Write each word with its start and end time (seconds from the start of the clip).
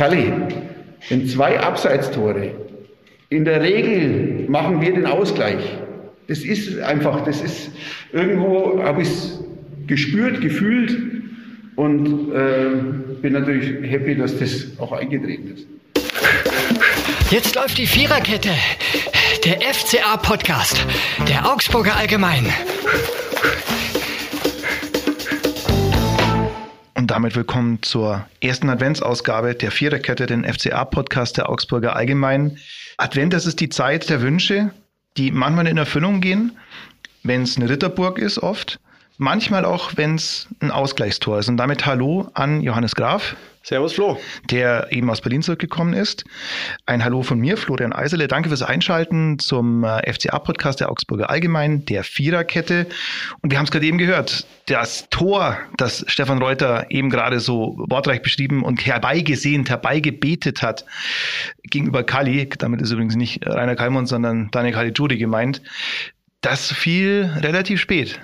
Kalli, 0.00 0.32
in 1.10 1.28
zwei 1.28 1.60
Abseitstore, 1.60 2.54
in 3.28 3.44
der 3.44 3.60
Regel 3.60 4.46
machen 4.48 4.80
wir 4.80 4.94
den 4.94 5.04
Ausgleich. 5.04 5.62
Das 6.26 6.38
ist 6.38 6.78
einfach, 6.78 7.22
das 7.26 7.42
ist, 7.42 7.70
irgendwo 8.10 8.82
habe 8.82 9.02
ich 9.02 9.08
es 9.08 9.44
gespürt, 9.86 10.40
gefühlt 10.40 10.96
und 11.76 12.32
äh, 12.32 13.20
bin 13.20 13.34
natürlich 13.34 13.90
happy, 13.90 14.16
dass 14.16 14.38
das 14.38 14.68
auch 14.78 14.92
eingetreten 14.92 15.52
ist. 15.52 15.66
Jetzt 17.30 17.54
läuft 17.54 17.76
die 17.76 17.86
Viererkette. 17.86 18.52
Der 19.44 19.60
FCA-Podcast. 19.60 20.82
Der 21.28 21.52
Augsburger 21.52 21.94
Allgemein. 21.94 22.46
Und 27.10 27.14
damit 27.16 27.34
willkommen 27.34 27.82
zur 27.82 28.24
ersten 28.40 28.70
Adventsausgabe 28.70 29.56
der 29.56 29.72
Viererkette, 29.72 30.26
den 30.26 30.44
FCA-Podcast 30.44 31.38
der 31.38 31.50
Augsburger 31.50 31.96
Allgemein. 31.96 32.56
Advent, 32.98 33.32
das 33.32 33.46
ist 33.46 33.58
die 33.58 33.68
Zeit 33.68 34.08
der 34.10 34.22
Wünsche, 34.22 34.70
die 35.16 35.32
manchmal 35.32 35.66
in 35.66 35.76
Erfüllung 35.76 36.20
gehen, 36.20 36.56
wenn 37.24 37.42
es 37.42 37.56
eine 37.56 37.68
Ritterburg 37.68 38.20
ist 38.20 38.38
oft, 38.38 38.78
manchmal 39.20 39.66
auch, 39.66 39.92
wenn 39.96 40.14
es 40.14 40.48
ein 40.60 40.70
Ausgleichstor 40.70 41.38
ist. 41.38 41.48
Und 41.48 41.58
damit 41.58 41.86
Hallo 41.86 42.30
an 42.34 42.62
Johannes 42.62 42.94
Graf. 42.94 43.36
Servus 43.62 43.92
Flo. 43.92 44.18
Der 44.50 44.88
eben 44.90 45.10
aus 45.10 45.20
Berlin 45.20 45.42
zurückgekommen 45.42 45.92
ist. 45.92 46.24
Ein 46.86 47.04
Hallo 47.04 47.22
von 47.22 47.38
mir, 47.38 47.58
Florian 47.58 47.92
Eisele. 47.92 48.26
Danke 48.26 48.48
fürs 48.48 48.62
Einschalten 48.62 49.38
zum 49.38 49.84
äh, 49.84 50.10
FCA-Podcast 50.10 50.80
der 50.80 50.90
Augsburger 50.90 51.28
Allgemein, 51.28 51.84
der 51.84 52.02
Viererkette. 52.02 52.86
Und 53.42 53.50
wir 53.50 53.58
haben 53.58 53.66
es 53.66 53.70
gerade 53.70 53.84
eben 53.84 53.98
gehört. 53.98 54.46
Das 54.64 55.10
Tor, 55.10 55.58
das 55.76 56.02
Stefan 56.08 56.38
Reuter 56.38 56.86
eben 56.88 57.10
gerade 57.10 57.38
so 57.38 57.76
wortreich 57.90 58.22
beschrieben 58.22 58.64
und 58.64 58.86
herbeigesehnt, 58.86 59.68
herbeigebetet 59.68 60.62
hat 60.62 60.86
gegenüber 61.64 62.02
Kali, 62.04 62.48
damit 62.58 62.80
ist 62.80 62.90
übrigens 62.90 63.16
nicht 63.16 63.46
Rainer 63.46 63.76
Kalmund, 63.76 64.08
sondern 64.08 64.50
Daniel 64.50 64.72
Caligiuri 64.72 65.18
gemeint, 65.18 65.60
das 66.40 66.72
fiel 66.72 67.30
relativ 67.42 67.80
spät. 67.80 68.18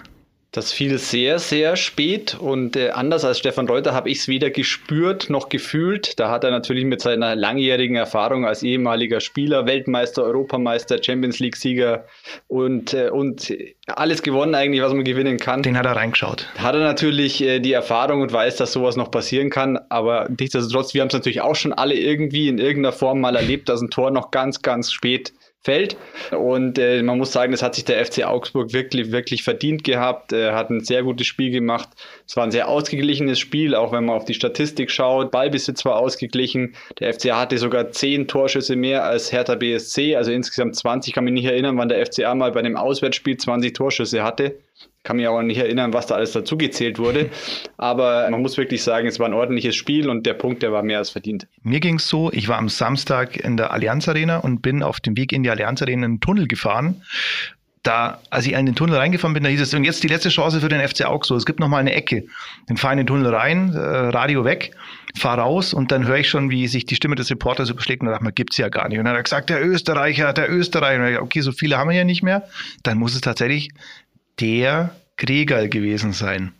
Das 0.57 0.73
fiel 0.73 0.97
sehr, 0.97 1.39
sehr 1.39 1.77
spät 1.77 2.35
und 2.41 2.77
äh, 2.77 2.89
anders 2.89 3.27
als 3.27 3.39
Stefan 3.39 3.69
Reuter 3.69 3.93
habe 3.93 4.09
ich 4.09 4.21
es 4.21 4.29
weder 4.29 4.49
gespürt 4.49 5.29
noch 5.29 5.51
gefühlt. 5.51 6.19
Da 6.19 6.31
hat 6.31 6.45
er 6.45 6.51
natürlich 6.51 6.87
mit 6.87 7.03
seiner 7.03 7.37
langjährigen 7.37 7.97
Erfahrung 7.97 8.47
als 8.47 8.63
ehemaliger 8.63 9.21
Spieler, 9.21 9.67
Weltmeister, 9.67 10.23
Europameister, 10.23 11.03
Champions 11.03 11.41
League-Sieger 11.41 12.07
und, 12.49 12.95
äh, 12.95 13.11
und 13.11 13.55
alles 13.87 14.23
gewonnen 14.23 14.55
eigentlich, 14.55 14.81
was 14.81 14.95
man 14.95 15.05
gewinnen 15.05 15.37
kann. 15.37 15.63
Den 15.63 15.77
hat 15.77 15.85
er 15.85 15.95
reingeschaut. 15.95 16.49
Hat 16.57 16.75
er 16.75 16.81
natürlich 16.81 17.43
äh, 17.43 17.61
die 17.61 17.75
Erfahrung 17.75 18.23
und 18.23 18.33
weiß, 18.33 18.57
dass 18.57 18.73
sowas 18.73 18.97
noch 18.97 19.11
passieren 19.11 19.51
kann, 19.51 19.79
aber 19.91 20.27
nichtsdestotrotz, 20.41 20.95
wir 20.95 21.03
haben 21.03 21.09
es 21.09 21.15
natürlich 21.15 21.43
auch 21.43 21.55
schon 21.55 21.75
alle 21.75 21.97
irgendwie 21.97 22.49
in 22.49 22.57
irgendeiner 22.57 22.95
Form 22.95 23.21
mal 23.21 23.37
erlebt, 23.37 23.69
dass 23.69 23.83
ein 23.83 23.91
Tor 23.91 24.11
noch 24.11 24.31
ganz, 24.31 24.63
ganz 24.63 24.91
spät 24.91 25.35
fällt. 25.67 25.97
Und 26.31 26.79
äh, 26.79 27.03
man 27.03 27.19
muss 27.19 27.33
sagen, 27.33 27.51
das 27.51 27.63
hat 27.63 27.75
sich 27.75 27.85
der 27.85 28.05
FC 28.05 28.25
Augsburg 28.25 28.73
wirklich, 28.73 29.11
wirklich 29.11 29.43
verdient 29.43 29.83
gehabt. 29.83 30.33
Er 30.33 30.55
hat 30.55 30.71
ein 30.71 30.85
sehr 30.85 31.03
gutes 31.03 31.27
Spiel 31.27 31.51
gemacht. 31.51 31.89
Es 32.27 32.37
war 32.37 32.45
ein 32.45 32.53
sehr 32.53 32.69
ausgeglichenes 32.69 33.41
Spiel, 33.41 33.75
auch 33.75 33.93
wenn 33.93 34.05
man 34.05 34.17
auf 34.17 34.25
die 34.25 34.35
Statistik 34.35 34.91
schaut. 34.91 35.33
Ballbesitz 35.33 35.85
war 35.85 35.97
ausgeglichen. 35.97 36.77
Der 37.01 37.13
FCA 37.13 37.41
hatte 37.41 37.59
sogar 37.59 37.91
zehn 37.91 38.29
Torschüsse 38.29 38.77
mehr 38.77 39.05
als 39.05 39.33
Hertha 39.33 39.57
BSC, 39.57 40.15
also 40.15 40.31
insgesamt 40.31 40.77
20. 40.77 41.11
Ich 41.11 41.15
kann 41.15 41.25
mich 41.25 41.35
nicht 41.35 41.47
erinnern, 41.47 41.77
wann 41.77 41.89
der 41.89 42.05
FCA 42.07 42.35
mal 42.35 42.53
bei 42.53 42.61
einem 42.61 42.77
Auswärtsspiel 42.77 43.37
20 43.37 43.75
Torschüsse 43.75 44.23
hatte 44.23 44.57
kann 45.07 45.17
mich 45.17 45.29
auch 45.29 45.41
nicht 45.41 45.59
erinnern, 45.59 45.93
was 45.93 46.09
da 46.09 46.17
alles 46.17 46.33
dazugezählt 46.33 46.99
wurde. 46.99 47.31
Aber 47.77 48.29
man 48.29 48.43
muss 48.43 48.57
wirklich 48.57 48.83
sagen, 48.83 49.07
es 49.07 49.21
war 49.21 49.27
ein 49.27 49.35
ordentliches 49.35 49.77
Spiel 49.77 50.11
und 50.11 50.27
der 50.27 50.35
Punkt, 50.35 50.65
der 50.65 50.73
war 50.73 50.83
mehr 50.83 50.99
als 50.99 51.11
verdient. 51.11 51.47
Mir 51.63 51.79
ging 51.79 51.97
es 51.97 52.09
so, 52.09 52.33
ich 52.33 52.49
war 52.49 52.59
am 52.59 52.69
Samstag 52.69 53.37
in 53.37 53.57
der 53.57 53.71
Allianz 53.71 54.09
Arena 54.09 54.39
und 54.39 54.63
bin 54.63 54.83
auf 54.83 54.99
dem 54.99 55.17
Weg 55.17 55.33
in 55.33 55.45
die 55.45 55.51
Allianz 55.51 55.81
Arena 55.81 55.99
in 55.99 56.05
einen 56.05 56.21
Tunnel 56.21 56.49
gefahren. 56.49 57.03
Da, 57.85 58.21
als 58.31 58.47
ich 58.47 58.55
in 58.55 58.67
den 58.67 58.75
Tunnel 58.75 58.97
reingefahren 58.97 59.33
bin, 59.33 59.45
da 59.45 59.49
hieß 59.49 59.61
es, 59.61 59.73
und 59.73 59.85
jetzt 59.85 60.03
die 60.03 60.09
letzte 60.09 60.29
Chance 60.29 60.61
für 60.61 60.69
den 60.69 60.87
FC 60.87 61.05
Augsburg. 61.05 61.39
Es 61.39 61.47
gibt 61.47 61.61
noch 61.61 61.69
mal 61.69 61.79
eine 61.79 61.95
Ecke. 61.95 62.25
Dann 62.67 62.77
fahre 62.77 62.95
ich 62.95 63.01
in 63.01 63.07
den 63.07 63.07
Tunnel 63.07 63.33
rein, 63.33 63.73
äh, 63.75 63.79
Radio 63.79 64.45
weg, 64.45 64.73
fahre 65.17 65.43
raus 65.43 65.73
und 65.73 65.93
dann 65.93 66.05
höre 66.05 66.17
ich 66.17 66.29
schon, 66.29 66.51
wie 66.51 66.67
sich 66.67 66.85
die 66.85 66.97
Stimme 66.97 67.15
des 67.15 67.31
Reporters 67.31 67.71
überschlägt 67.71 68.01
und 68.01 68.07
da 68.07 68.13
dachte 68.13 68.25
man, 68.25 68.35
gibt's 68.35 68.57
ja 68.57 68.71
gar 68.71 68.89
nicht. 68.89 68.99
Und 68.99 69.05
dann 69.05 69.13
hat 69.13 69.21
er 69.21 69.23
gesagt, 69.23 69.51
der 69.51 69.65
Österreicher, 69.65 70.33
der 70.33 70.51
Österreicher. 70.51 71.13
Ich, 71.13 71.21
okay, 71.21 71.43
so 71.43 71.53
viele 71.53 71.79
haben 71.79 71.89
wir 71.89 71.97
ja 71.97 72.03
nicht 72.03 72.25
mehr. 72.25 72.49
Dann 72.83 72.99
muss 72.99 73.15
es 73.15 73.21
tatsächlich 73.21 73.71
der 74.41 74.95
Gregal 75.17 75.69
gewesen 75.69 76.13
sein. 76.13 76.53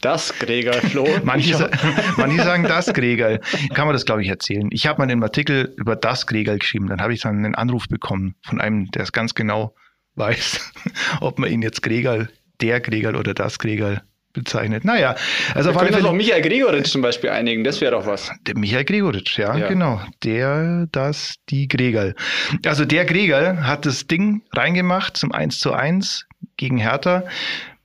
Das 0.00 0.32
Gregal, 0.38 0.80
Flo. 0.80 1.06
manche, 1.24 1.70
manche 2.16 2.42
sagen 2.42 2.64
das 2.64 2.92
Gregal. 2.92 3.40
Kann 3.74 3.86
man 3.86 3.92
das, 3.92 4.06
glaube 4.06 4.22
ich, 4.22 4.28
erzählen. 4.28 4.68
Ich 4.72 4.86
habe 4.86 4.98
mal 4.98 5.10
einen 5.10 5.22
Artikel 5.22 5.74
über 5.76 5.94
das 5.94 6.26
Gregal 6.26 6.58
geschrieben. 6.58 6.88
Dann 6.88 7.00
habe 7.00 7.12
ich 7.12 7.20
dann 7.20 7.44
einen 7.44 7.54
Anruf 7.54 7.86
bekommen 7.88 8.34
von 8.42 8.60
einem, 8.60 8.90
der 8.92 9.02
es 9.02 9.12
ganz 9.12 9.34
genau 9.34 9.74
weiß, 10.16 10.72
ob 11.20 11.38
man 11.38 11.50
ihn 11.50 11.62
jetzt 11.62 11.82
Gregal, 11.82 12.30
der 12.60 12.80
Gregal 12.80 13.14
oder 13.14 13.34
das 13.34 13.58
Gregal 13.58 14.02
bezeichnet. 14.32 14.84
Naja, 14.84 15.16
also 15.54 15.74
Wir 15.74 15.80
können 15.80 15.94
uns 15.96 16.04
auch 16.04 16.12
Michael 16.12 16.42
Gregoritsch 16.42 16.86
zum 16.86 17.02
Beispiel 17.02 17.30
einigen, 17.30 17.64
das 17.64 17.80
wäre 17.80 17.92
doch 17.92 18.06
was. 18.06 18.30
Der 18.46 18.56
Michael 18.56 18.84
Gregoritsch, 18.84 19.38
ja, 19.38 19.56
ja, 19.56 19.66
genau. 19.66 20.00
Der, 20.22 20.86
das, 20.92 21.34
die 21.48 21.66
Gregal. 21.66 22.14
Also 22.64 22.84
der 22.84 23.04
Gregal 23.06 23.66
hat 23.66 23.86
das 23.86 24.06
Ding 24.06 24.42
reingemacht 24.52 25.16
zum 25.16 25.32
1 25.32 25.58
zu 25.58 25.72
1 25.72 26.26
gegen 26.60 26.76
Hertha. 26.76 27.24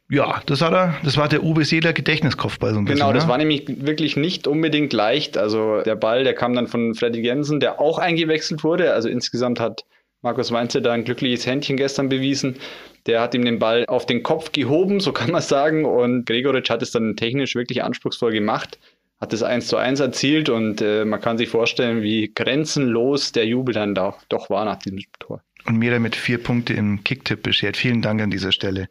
Ja, 0.08 0.42
das 0.46 0.62
hat 0.62 0.74
er, 0.74 0.96
das 1.04 1.18
war 1.18 1.28
der 1.28 1.44
Uwe 1.44 1.66
Seeler 1.66 1.92
Gedächtniskopfball 1.92 2.74
so 2.74 2.80
ein 2.80 2.86
bisschen. 2.86 3.00
Genau, 3.00 3.12
das 3.12 3.24
ne? 3.24 3.30
war 3.30 3.38
nämlich 3.40 3.64
wirklich 3.68 4.16
nicht 4.18 4.48
unbedingt 4.48 4.94
leicht. 4.94 5.36
Also 5.36 5.82
der 5.82 5.96
Ball, 5.96 6.24
der 6.24 6.36
kam 6.36 6.54
dann 6.54 6.68
von 6.68 6.94
Freddy 6.94 7.22
Jensen, 7.22 7.60
der 7.60 7.82
auch 7.82 7.98
eingewechselt 7.98 8.64
wurde. 8.64 8.94
Also 8.94 9.10
insgesamt 9.10 9.60
hat 9.60 9.84
Markus 10.22 10.52
Weinze 10.52 10.82
da 10.82 10.92
ein 10.92 11.06
glückliches 11.06 11.48
Händchen 11.48 11.78
gestern 11.78 12.10
bewiesen. 12.10 12.58
Der 13.08 13.22
hat 13.22 13.34
ihm 13.34 13.46
den 13.46 13.58
Ball 13.58 13.86
auf 13.88 14.06
den 14.06 14.22
Kopf 14.22 14.52
gehoben, 14.52 15.00
so 15.00 15.12
kann 15.12 15.32
man 15.32 15.42
sagen. 15.42 15.86
Und 15.86 16.26
Gregoritsch 16.28 16.70
hat 16.70 16.84
es 16.84 16.92
dann 16.92 17.16
technisch 17.16 17.56
wirklich 17.56 17.84
anspruchsvoll 17.84 18.32
gemacht, 18.32 18.78
hat 19.20 19.34
es 19.34 19.42
1 19.42 19.68
zu 19.68 19.78
1 19.78 20.02
erzielt 20.02 20.50
und 20.50 20.82
äh, 20.82 21.06
man 21.06 21.22
kann 21.22 21.40
sich 21.40 21.50
vorstellen, 21.50 22.04
wie 22.04 22.32
grenzenlos 22.34 23.32
der 23.32 23.48
Jubel 23.48 23.74
dann 23.74 23.96
da, 23.96 24.16
doch 24.30 24.52
war 24.52 24.66
nach 24.66 24.78
diesem 24.78 25.00
Tor 25.18 25.42
und 25.66 25.78
mir 25.78 25.92
damit 25.92 26.16
vier 26.16 26.38
Punkte 26.38 26.74
im 26.74 27.04
Kicktipp 27.04 27.42
beschert. 27.42 27.76
Vielen 27.76 28.02
Dank 28.02 28.22
an 28.22 28.30
dieser 28.30 28.52
Stelle. 28.52 28.88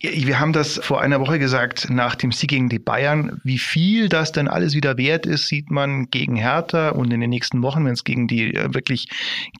Wir 0.00 0.40
haben 0.40 0.52
das 0.52 0.80
vor 0.82 1.00
einer 1.00 1.20
Woche 1.20 1.38
gesagt, 1.38 1.88
nach 1.88 2.16
dem 2.16 2.32
Sieg 2.32 2.50
gegen 2.50 2.68
die 2.68 2.80
Bayern. 2.80 3.40
Wie 3.44 3.58
viel 3.58 4.08
das 4.08 4.32
denn 4.32 4.48
alles 4.48 4.74
wieder 4.74 4.98
wert 4.98 5.24
ist, 5.24 5.46
sieht 5.46 5.70
man 5.70 6.10
gegen 6.10 6.34
Hertha 6.36 6.90
und 6.90 7.12
in 7.12 7.20
den 7.20 7.30
nächsten 7.30 7.62
Wochen, 7.62 7.84
wenn 7.84 7.92
es 7.92 8.04
gegen 8.04 8.26
die 8.26 8.54
äh, 8.54 8.74
wirklich 8.74 9.08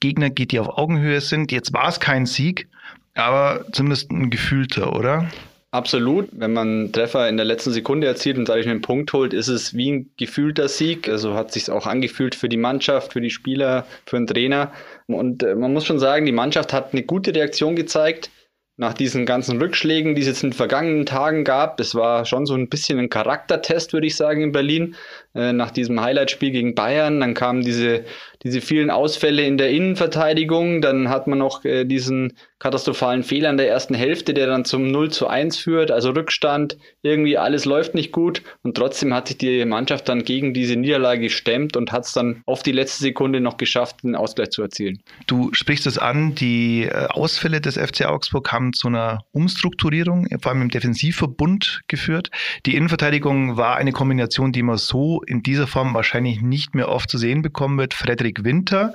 Gegner 0.01 0.31
geht, 0.31 0.51
die 0.51 0.59
auf 0.59 0.77
Augenhöhe 0.77 1.21
sind. 1.21 1.53
Jetzt 1.53 1.73
war 1.73 1.89
es 1.89 2.01
kein 2.01 2.27
Sieg, 2.27 2.67
aber 3.15 3.65
zumindest 3.73 4.11
ein 4.11 4.31
gefühlter, 4.31 4.95
oder? 4.95 5.29
Absolut. 5.73 6.29
Wenn 6.33 6.53
man 6.53 6.69
einen 6.69 6.93
Treffer 6.93 7.29
in 7.29 7.37
der 7.37 7.47
letzten 7.47 7.71
Sekunde 7.71 8.09
erzielt 8.09 8.39
und 8.39 8.49
dadurch 8.49 8.69
einen 8.69 8.83
Punkt 8.83 9.13
holt, 9.13 9.33
ist 9.33 9.47
es 9.47 9.73
wie 9.75 9.93
ein 9.93 10.11
gefühlter 10.17 10.69
Sieg. 10.69 11.09
Also 11.09 11.35
hat 11.35 11.53
sich 11.53 11.71
auch 11.71 11.87
angefühlt 11.87 12.35
für 12.35 12.49
die 12.49 12.57
Mannschaft, 12.57 13.13
für 13.13 13.21
die 13.21 13.31
Spieler, 13.31 13.87
für 14.05 14.17
den 14.17 14.27
Trainer. 14.27 14.73
Und 15.07 15.45
äh, 15.45 15.55
man 15.55 15.73
muss 15.73 15.85
schon 15.85 16.01
sagen, 16.01 16.27
die 16.27 16.33
Mannschaft 16.33 16.73
hat 16.73 16.93
eine 16.93 17.05
gute 17.05 17.35
Reaktion 17.35 17.77
gezeigt 17.77 18.31
nach 18.79 18.95
diesen 18.95 19.27
ganzen 19.27 19.59
Rückschlägen, 19.61 20.15
die 20.15 20.23
es 20.23 20.27
jetzt 20.27 20.43
in 20.43 20.51
den 20.51 20.57
vergangenen 20.57 21.07
Tagen 21.07 21.45
gab. 21.45 21.77
Das 21.77 21.95
war 21.95 22.25
schon 22.25 22.47
so 22.47 22.55
ein 22.55 22.69
bisschen 22.71 22.99
ein 22.99 23.11
Charaktertest, 23.11 23.93
würde 23.93 24.07
ich 24.07 24.17
sagen, 24.17 24.43
in 24.43 24.53
Berlin. 24.53 24.97
Äh, 25.33 25.53
nach 25.53 25.71
diesem 25.71 26.01
Highlight-Spiel 26.01 26.51
gegen 26.51 26.75
Bayern. 26.75 27.21
Dann 27.21 27.35
kamen 27.35 27.63
diese, 27.63 28.05
diese 28.43 28.61
vielen 28.61 28.91
Ausfälle 28.91 29.43
in 29.43 29.59
der 29.59 29.71
Innenverteidigung. 29.71 30.83
Dann 30.83 31.09
hat 31.09 31.29
man 31.29 31.39
noch 31.39 31.65
äh, 31.65 31.85
diesen 31.85 32.33
katastrophalen 32.59 33.23
Fehler 33.23 33.49
in 33.49 33.57
der 33.57 33.69
ersten 33.69 33.95
Hälfte, 33.95 34.35
der 34.35 34.49
dann 34.49 34.65
zum 34.65 34.91
0 34.91 35.13
zu 35.13 35.29
1 35.29 35.57
führt, 35.57 35.93
also 35.93 36.11
Rückstand. 36.11 36.77
Irgendwie 37.03 37.39
alles 37.39 37.65
läuft 37.65 37.95
nicht 37.95 38.11
gut. 38.11 38.43
Und 38.63 38.77
trotzdem 38.77 39.15
hat 39.15 39.29
sich 39.29 39.39
die 39.39 39.65
Mannschaft 39.65 40.09
dann 40.09 40.25
gegen 40.25 40.53
diese 40.53 40.75
Niederlage 40.75 41.23
gestemmt 41.23 41.77
und 41.77 41.93
hat 41.93 42.07
es 42.07 42.13
dann 42.13 42.43
auf 42.45 42.65
die 42.65 42.73
letzte 42.73 43.05
Sekunde 43.05 43.41
noch 43.41 43.57
geschafft, 43.57 44.03
den 44.03 44.17
Ausgleich 44.17 44.51
zu 44.51 44.63
erzielen. 44.63 45.01
Du 45.29 45.51
sprichst 45.53 45.87
es 45.87 45.97
an, 45.97 46.35
die 46.35 46.89
äh, 46.91 47.07
Ausfälle 47.07 47.61
des 47.61 47.79
FC 47.79 48.05
Augsburg 48.05 48.51
haben 48.51 48.73
zu 48.73 48.89
einer 48.89 49.21
Umstrukturierung, 49.31 50.27
vor 50.43 50.51
allem 50.51 50.63
im 50.63 50.71
Defensivverbund 50.71 51.83
geführt. 51.87 52.31
Die 52.67 52.75
Innenverteidigung 52.75 53.57
war 53.57 53.77
eine 53.77 53.93
Kombination, 53.93 54.51
die 54.51 54.65
man 54.65 54.77
so 54.77 55.20
in 55.27 55.43
dieser 55.43 55.67
Form 55.67 55.95
wahrscheinlich 55.95 56.41
nicht 56.41 56.75
mehr 56.75 56.89
oft 56.89 57.11
zu 57.11 57.19
sehen 57.19 57.43
bekommen 57.43 57.79
wird. 57.79 57.95
Frederik 57.95 58.45
Winter 58.45 58.95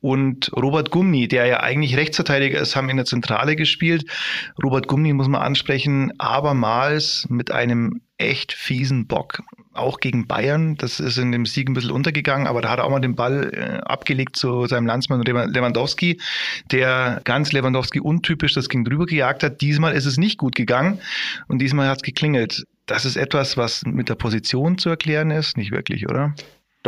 und 0.00 0.50
Robert 0.54 0.90
Gumni, 0.90 1.28
der 1.28 1.46
ja 1.46 1.60
eigentlich 1.60 1.96
Rechtsverteidiger 1.96 2.60
ist, 2.60 2.76
haben 2.76 2.88
in 2.88 2.96
der 2.96 3.06
Zentrale 3.06 3.56
gespielt. 3.56 4.04
Robert 4.62 4.86
Gumni 4.86 5.12
muss 5.12 5.28
man 5.28 5.42
ansprechen, 5.42 6.12
abermals 6.18 7.26
mit 7.28 7.50
einem 7.50 8.00
echt 8.16 8.52
fiesen 8.52 9.06
Bock. 9.06 9.42
Auch 9.72 10.00
gegen 10.00 10.26
Bayern, 10.26 10.76
das 10.76 10.98
ist 10.98 11.18
in 11.18 11.30
dem 11.30 11.46
Sieg 11.46 11.68
ein 11.68 11.74
bisschen 11.74 11.92
untergegangen, 11.92 12.48
aber 12.48 12.60
da 12.60 12.70
hat 12.70 12.78
er 12.80 12.84
auch 12.84 12.90
mal 12.90 13.00
den 13.00 13.14
Ball 13.14 13.50
äh, 13.52 13.78
abgelegt 13.86 14.36
zu 14.36 14.66
seinem 14.66 14.86
Landsmann 14.86 15.22
Lewandowski, 15.22 16.20
der 16.72 17.20
ganz 17.24 17.52
Lewandowski 17.52 18.00
untypisch 18.00 18.54
das 18.54 18.68
Ging 18.68 18.84
drüber 18.84 19.06
gejagt 19.06 19.44
hat. 19.44 19.60
Diesmal 19.60 19.94
ist 19.94 20.06
es 20.06 20.16
nicht 20.16 20.38
gut 20.38 20.56
gegangen 20.56 21.00
und 21.46 21.60
diesmal 21.60 21.88
hat 21.88 21.98
es 21.98 22.02
geklingelt. 22.02 22.64
Das 22.88 23.04
ist 23.04 23.16
etwas, 23.16 23.58
was 23.58 23.84
mit 23.84 24.08
der 24.08 24.14
Position 24.14 24.78
zu 24.78 24.88
erklären 24.88 25.30
ist, 25.30 25.58
nicht 25.58 25.70
wirklich, 25.70 26.08
oder? 26.08 26.34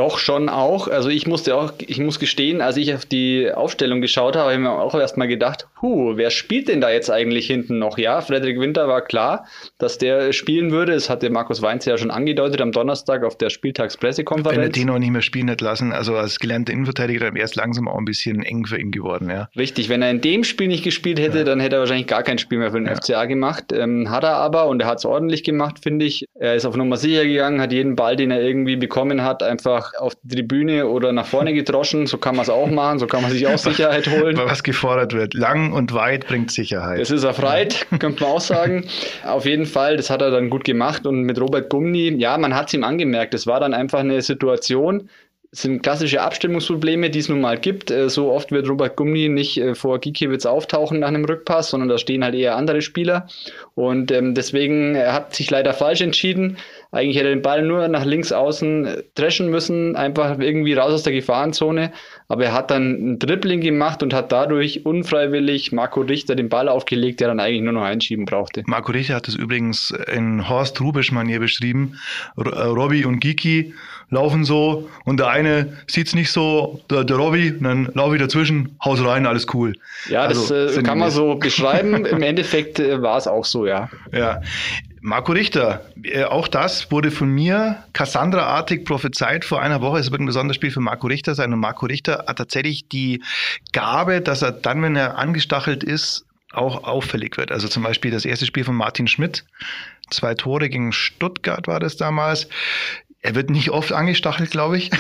Doch, 0.00 0.16
schon 0.16 0.48
auch. 0.48 0.88
Also 0.88 1.10
ich 1.10 1.26
musste 1.26 1.54
auch, 1.54 1.74
ich 1.78 1.98
muss 1.98 2.18
gestehen, 2.18 2.62
als 2.62 2.78
ich 2.78 2.94
auf 2.94 3.04
die 3.04 3.52
Aufstellung 3.52 4.00
geschaut 4.00 4.34
habe, 4.34 4.44
habe 4.44 4.54
ich 4.54 4.58
mir 4.58 4.70
auch 4.70 4.94
erstmal 4.94 5.28
gedacht, 5.28 5.68
huh, 5.82 6.16
wer 6.16 6.30
spielt 6.30 6.68
denn 6.68 6.80
da 6.80 6.90
jetzt 6.90 7.10
eigentlich 7.10 7.48
hinten 7.48 7.78
noch? 7.78 7.98
Ja, 7.98 8.22
Frederik 8.22 8.58
Winter 8.58 8.88
war 8.88 9.02
klar, 9.02 9.44
dass 9.76 9.98
der 9.98 10.32
spielen 10.32 10.70
würde. 10.70 10.94
Das 10.94 11.10
hatte 11.10 11.28
Markus 11.28 11.60
Weinz 11.60 11.84
ja 11.84 11.98
schon 11.98 12.10
angedeutet 12.10 12.62
am 12.62 12.72
Donnerstag 12.72 13.24
auf 13.24 13.36
der 13.36 13.50
Spieltagspressekonferenz. 13.50 14.56
Wenn 14.56 14.64
er 14.64 14.70
den 14.70 14.86
noch 14.86 14.98
nicht 14.98 15.10
mehr 15.10 15.20
spielen 15.20 15.50
hat 15.50 15.60
lassen, 15.60 15.92
also 15.92 16.16
als 16.16 16.38
gelernter 16.38 16.72
Innenverteidiger, 16.72 17.26
dann 17.26 17.34
wäre 17.34 17.44
es 17.44 17.54
langsam 17.54 17.86
auch 17.86 17.98
ein 17.98 18.06
bisschen 18.06 18.42
eng 18.42 18.64
für 18.64 18.80
ihn 18.80 18.92
geworden, 18.92 19.28
ja. 19.28 19.50
Richtig, 19.54 19.90
wenn 19.90 20.00
er 20.00 20.10
in 20.10 20.22
dem 20.22 20.44
Spiel 20.44 20.68
nicht 20.68 20.82
gespielt 20.82 21.20
hätte, 21.20 21.40
ja. 21.40 21.44
dann 21.44 21.60
hätte 21.60 21.76
er 21.76 21.80
wahrscheinlich 21.80 22.06
gar 22.06 22.22
kein 22.22 22.38
Spiel 22.38 22.56
mehr 22.56 22.70
für 22.70 22.78
den 22.78 22.86
ja. 22.86 22.94
FCA 22.94 23.26
gemacht. 23.26 23.64
Ähm, 23.74 24.08
hat 24.08 24.24
er 24.24 24.36
aber 24.36 24.66
und 24.66 24.80
er 24.80 24.88
hat 24.88 24.96
es 24.96 25.04
ordentlich 25.04 25.44
gemacht, 25.44 25.80
finde 25.82 26.06
ich. 26.06 26.24
Er 26.42 26.54
ist 26.54 26.64
auf 26.64 26.74
Nummer 26.74 26.96
sicher 26.96 27.26
gegangen, 27.26 27.60
hat 27.60 27.70
jeden 27.70 27.96
Ball, 27.96 28.16
den 28.16 28.30
er 28.30 28.40
irgendwie 28.40 28.76
bekommen 28.76 29.22
hat, 29.22 29.42
einfach 29.42 29.92
auf 29.98 30.14
die 30.22 30.36
Tribüne 30.36 30.86
oder 30.86 31.12
nach 31.12 31.26
vorne 31.26 31.52
gedroschen. 31.52 32.06
So 32.06 32.16
kann 32.16 32.34
man 32.34 32.44
es 32.44 32.48
auch 32.48 32.70
machen, 32.70 32.98
so 32.98 33.06
kann 33.06 33.20
man 33.20 33.30
sich 33.30 33.46
auch 33.46 33.58
Sicherheit 33.58 34.08
holen. 34.08 34.38
Was 34.38 34.62
gefordert 34.62 35.12
wird. 35.12 35.34
Lang 35.34 35.74
und 35.74 35.92
weit 35.92 36.26
bringt 36.26 36.50
Sicherheit. 36.50 36.98
Das 36.98 37.10
ist 37.10 37.24
er 37.24 37.34
freit, 37.34 37.86
könnte 37.98 38.22
man 38.22 38.32
auch 38.32 38.40
sagen. 38.40 38.86
Auf 39.22 39.44
jeden 39.44 39.66
Fall, 39.66 39.98
das 39.98 40.08
hat 40.08 40.22
er 40.22 40.30
dann 40.30 40.48
gut 40.48 40.64
gemacht. 40.64 41.04
Und 41.04 41.24
mit 41.24 41.38
Robert 41.38 41.68
Gumni, 41.68 42.08
ja, 42.16 42.38
man 42.38 42.54
hat 42.54 42.68
es 42.68 42.74
ihm 42.74 42.84
angemerkt. 42.84 43.34
Es 43.34 43.46
war 43.46 43.60
dann 43.60 43.74
einfach 43.74 43.98
eine 43.98 44.22
Situation, 44.22 45.10
sind 45.52 45.82
klassische 45.82 46.22
Abstimmungsprobleme, 46.22 47.10
die 47.10 47.18
es 47.18 47.28
nun 47.28 47.40
mal 47.40 47.58
gibt. 47.58 47.90
Äh, 47.90 48.08
so 48.08 48.30
oft 48.30 48.52
wird 48.52 48.68
Robert 48.68 48.96
Gummi 48.96 49.28
nicht 49.28 49.58
äh, 49.58 49.74
vor 49.74 49.98
Gikiewicz 49.98 50.46
auftauchen 50.46 51.00
nach 51.00 51.08
einem 51.08 51.24
Rückpass, 51.24 51.70
sondern 51.70 51.88
da 51.88 51.98
stehen 51.98 52.22
halt 52.22 52.36
eher 52.36 52.56
andere 52.56 52.82
Spieler. 52.82 53.26
Und 53.74 54.12
ähm, 54.12 54.34
deswegen 54.34 54.94
er 54.94 55.12
hat 55.12 55.34
sich 55.34 55.50
leider 55.50 55.74
falsch 55.74 56.02
entschieden. 56.02 56.56
Eigentlich 56.92 57.16
hätte 57.16 57.28
er 57.28 57.36
den 57.36 57.42
Ball 57.42 57.62
nur 57.62 57.86
nach 57.86 58.04
links 58.04 58.32
außen 58.32 59.02
dreschen 59.14 59.48
müssen, 59.50 59.94
einfach 59.94 60.38
irgendwie 60.40 60.74
raus 60.74 60.92
aus 60.92 61.02
der 61.04 61.12
Gefahrenzone. 61.12 61.92
Aber 62.26 62.44
er 62.44 62.52
hat 62.52 62.70
dann 62.72 63.12
ein 63.12 63.18
Dribbling 63.20 63.60
gemacht 63.60 64.02
und 64.02 64.12
hat 64.12 64.32
dadurch 64.32 64.84
unfreiwillig 64.84 65.70
Marco 65.70 66.00
Richter 66.00 66.34
den 66.34 66.48
Ball 66.48 66.68
aufgelegt, 66.68 67.20
der 67.20 67.28
dann 67.28 67.38
eigentlich 67.38 67.62
nur 67.62 67.74
noch 67.74 67.82
einschieben 67.82 68.24
brauchte. 68.24 68.64
Marco 68.66 68.90
Richter 68.90 69.14
hat 69.14 69.28
es 69.28 69.36
übrigens 69.36 69.92
in 70.12 70.48
Horst 70.48 70.80
Rubisch-Manier 70.80 71.38
beschrieben. 71.38 71.96
Äh, 72.36 72.48
Robby 72.48 73.04
und 73.04 73.20
Giki 73.20 73.72
laufen 74.10 74.44
so 74.44 74.90
und 75.04 75.20
der 75.20 75.28
eine 75.28 75.76
sieht 75.86 76.08
es 76.08 76.14
nicht 76.14 76.32
so, 76.32 76.80
der, 76.90 77.04
der 77.04 77.16
Robby, 77.16 77.54
dann 77.60 77.88
laufe 77.94 78.16
ich 78.16 78.22
dazwischen, 78.22 78.76
haus 78.84 79.04
rein, 79.04 79.26
alles 79.26 79.46
cool. 79.54 79.74
Ja, 80.08 80.22
also, 80.22 80.52
das 80.52 80.76
äh, 80.76 80.82
kann 80.82 80.98
man 80.98 81.10
so 81.10 81.36
beschreiben. 81.36 82.04
Im 82.04 82.22
Endeffekt 82.22 82.80
äh, 82.80 83.00
war 83.00 83.16
es 83.16 83.26
auch 83.28 83.44
so, 83.44 83.66
ja. 83.66 83.88
Ja. 84.12 84.40
Marco 85.02 85.32
Richter, 85.32 85.86
äh, 86.02 86.24
auch 86.24 86.46
das 86.46 86.90
wurde 86.90 87.10
von 87.10 87.30
mir 87.30 87.84
Cassandra-artig 87.94 88.84
prophezeit 88.84 89.46
vor 89.46 89.62
einer 89.62 89.80
Woche. 89.80 89.98
Es 89.98 90.10
wird 90.10 90.20
ein 90.20 90.26
besonderes 90.26 90.56
Spiel 90.56 90.70
für 90.70 90.80
Marco 90.80 91.06
Richter 91.06 91.34
sein. 91.34 91.52
Und 91.52 91.60
Marco 91.60 91.86
Richter 91.86 92.24
hat 92.26 92.36
tatsächlich 92.36 92.88
die 92.88 93.22
Gabe, 93.72 94.20
dass 94.20 94.42
er 94.42 94.52
dann, 94.52 94.82
wenn 94.82 94.96
er 94.96 95.16
angestachelt 95.16 95.82
ist, 95.82 96.26
auch 96.52 96.84
auffällig 96.84 97.38
wird. 97.38 97.50
Also 97.50 97.68
zum 97.68 97.82
Beispiel 97.82 98.10
das 98.10 98.24
erste 98.26 98.44
Spiel 98.44 98.64
von 98.64 98.74
Martin 98.74 99.06
Schmidt. 99.06 99.44
Zwei 100.10 100.34
Tore 100.34 100.68
gegen 100.68 100.92
Stuttgart 100.92 101.66
war 101.66 101.80
das 101.80 101.96
damals. 101.96 102.48
Er 103.22 103.34
wird 103.34 103.48
nicht 103.48 103.70
oft 103.70 103.92
angestachelt, 103.92 104.50
glaube 104.50 104.76
ich. 104.76 104.90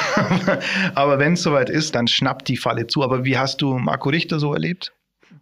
Aber 0.94 1.18
wenn 1.18 1.34
es 1.34 1.42
soweit 1.42 1.68
ist, 1.68 1.94
dann 1.94 2.06
schnappt 2.06 2.48
die 2.48 2.56
Falle 2.56 2.86
zu. 2.86 3.02
Aber 3.02 3.24
wie 3.24 3.36
hast 3.36 3.60
du 3.60 3.78
Marco 3.78 4.08
Richter 4.08 4.38
so 4.38 4.54
erlebt? 4.54 4.92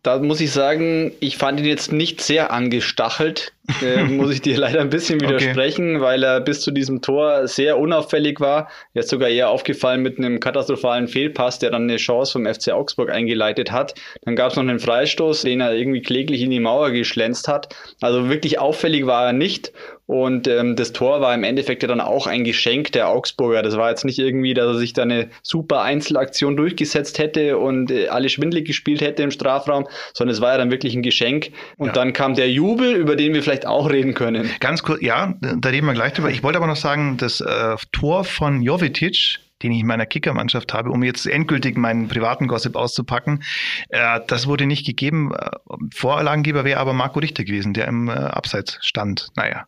Da 0.02 0.18
muss 0.18 0.40
ich 0.40 0.52
sagen, 0.52 1.12
ich 1.20 1.36
fand 1.36 1.60
ihn 1.60 1.66
jetzt 1.66 1.92
nicht 1.92 2.20
sehr 2.20 2.52
angestachelt 2.52 3.52
äh, 3.82 4.04
muss 4.04 4.30
ich 4.32 4.42
dir 4.42 4.56
leider 4.58 4.80
ein 4.80 4.90
bisschen 4.90 5.20
widersprechen, 5.20 5.96
okay. 5.96 6.04
weil 6.04 6.22
er 6.22 6.40
bis 6.40 6.60
zu 6.60 6.70
diesem 6.70 7.02
Tor 7.02 7.46
sehr 7.46 7.78
unauffällig 7.78 8.40
war. 8.40 8.68
Er 8.94 9.00
ist 9.00 9.10
sogar 9.10 9.28
eher 9.28 9.50
aufgefallen 9.50 10.02
mit 10.02 10.18
einem 10.18 10.40
katastrophalen 10.40 11.08
Fehlpass, 11.08 11.58
der 11.58 11.70
dann 11.70 11.82
eine 11.82 11.96
Chance 11.96 12.32
vom 12.32 12.46
FC 12.46 12.70
Augsburg 12.70 13.10
eingeleitet 13.10 13.70
hat. 13.70 13.94
Dann 14.22 14.36
gab 14.36 14.50
es 14.50 14.56
noch 14.56 14.62
einen 14.62 14.80
Freistoß, 14.80 15.42
den 15.42 15.60
er 15.60 15.74
irgendwie 15.74 16.02
kläglich 16.02 16.42
in 16.42 16.50
die 16.50 16.60
Mauer 16.60 16.90
geschlänzt 16.90 17.48
hat. 17.48 17.74
Also 18.00 18.28
wirklich 18.28 18.58
auffällig 18.58 19.06
war 19.06 19.26
er 19.26 19.32
nicht. 19.32 19.72
Und 20.08 20.48
ähm, 20.48 20.74
das 20.74 20.92
Tor 20.92 21.20
war 21.20 21.34
im 21.34 21.44
Endeffekt 21.44 21.82
ja 21.82 21.88
dann 21.88 22.00
auch 22.00 22.26
ein 22.26 22.44
Geschenk 22.44 22.92
der 22.92 23.08
Augsburger. 23.10 23.62
Das 23.62 23.76
war 23.76 23.90
jetzt 23.90 24.06
nicht 24.06 24.18
irgendwie, 24.18 24.54
dass 24.54 24.66
er 24.66 24.78
sich 24.78 24.94
da 24.94 25.02
eine 25.02 25.28
super 25.42 25.82
Einzelaktion 25.82 26.56
durchgesetzt 26.56 27.18
hätte 27.18 27.58
und 27.58 27.90
äh, 27.90 28.08
alle 28.08 28.30
schwindlig 28.30 28.66
gespielt 28.66 29.02
hätte 29.02 29.22
im 29.22 29.30
Strafraum, 29.30 29.86
sondern 30.14 30.32
es 30.34 30.40
war 30.40 30.52
ja 30.52 30.58
dann 30.58 30.70
wirklich 30.70 30.94
ein 30.94 31.02
Geschenk. 31.02 31.50
Und 31.76 31.88
ja. 31.88 31.92
dann 31.92 32.14
kam 32.14 32.34
der 32.34 32.50
Jubel, 32.50 32.94
über 32.94 33.14
den 33.14 33.34
wir 33.34 33.42
vielleicht 33.42 33.58
vielleicht 33.58 33.66
auch 33.66 33.90
reden 33.90 34.14
können. 34.14 34.50
Ganz 34.60 34.82
kurz, 34.82 35.02
ja, 35.02 35.34
da 35.40 35.68
reden 35.68 35.86
wir 35.86 35.94
gleich 35.94 36.12
drüber. 36.12 36.30
Ich 36.30 36.42
wollte 36.42 36.58
aber 36.58 36.66
noch 36.66 36.76
sagen, 36.76 37.16
das 37.16 37.40
äh, 37.40 37.76
Tor 37.92 38.24
von 38.24 38.62
Jovetic, 38.62 39.38
den 39.62 39.72
ich 39.72 39.80
in 39.80 39.86
meiner 39.86 40.06
Kickermannschaft 40.06 40.72
habe, 40.72 40.90
um 40.90 41.02
jetzt 41.02 41.26
endgültig 41.26 41.76
meinen 41.76 42.08
privaten 42.08 42.46
Gossip 42.48 42.76
auszupacken. 42.76 43.42
Äh, 43.88 44.20
das 44.26 44.46
wurde 44.46 44.66
nicht 44.66 44.86
gegeben. 44.86 45.32
Äh, 45.34 45.50
Vorlagengeber 45.94 46.64
wäre 46.64 46.80
aber 46.80 46.92
Marco 46.92 47.18
Richter 47.18 47.44
gewesen, 47.44 47.74
der 47.74 47.88
im 47.88 48.08
äh, 48.08 48.12
Abseits 48.12 48.78
stand. 48.80 49.28
Naja. 49.36 49.66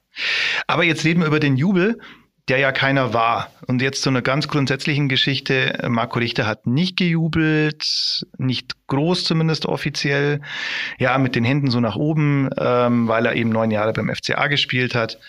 Aber 0.67 0.85
jetzt 0.85 1.05
reden 1.05 1.21
wir 1.21 1.27
über 1.27 1.41
den 1.41 1.57
Jubel 1.57 1.99
der 2.49 2.59
ja 2.59 2.73
keiner 2.73 3.15
war. 3.15 3.53
Und 3.69 3.81
jetzt 3.81 4.03
zu 4.03 4.11
einer 4.11 4.23
ganz 4.23 4.49
grundsätzlichen 4.49 5.09
Geschichte. 5.09 5.87
Marco 5.89 6.19
Richter 6.19 6.49
hat 6.49 6.67
nicht 6.67 6.97
gejubelt, 6.97 8.27
nicht 8.39 8.75
groß 8.89 9.23
zumindest 9.23 9.67
offiziell. 9.67 10.41
Ja, 10.99 11.17
mit 11.19 11.37
den 11.37 11.45
Händen 11.45 11.71
so 11.71 11.79
nach 11.79 11.95
oben, 11.95 12.51
ähm, 12.59 13.07
weil 13.07 13.25
er 13.27 13.37
eben 13.37 13.51
neun 13.51 13.71
Jahre 13.71 13.93
beim 13.93 14.13
FCA 14.13 14.49
gespielt 14.49 14.97
hat. 14.97 15.21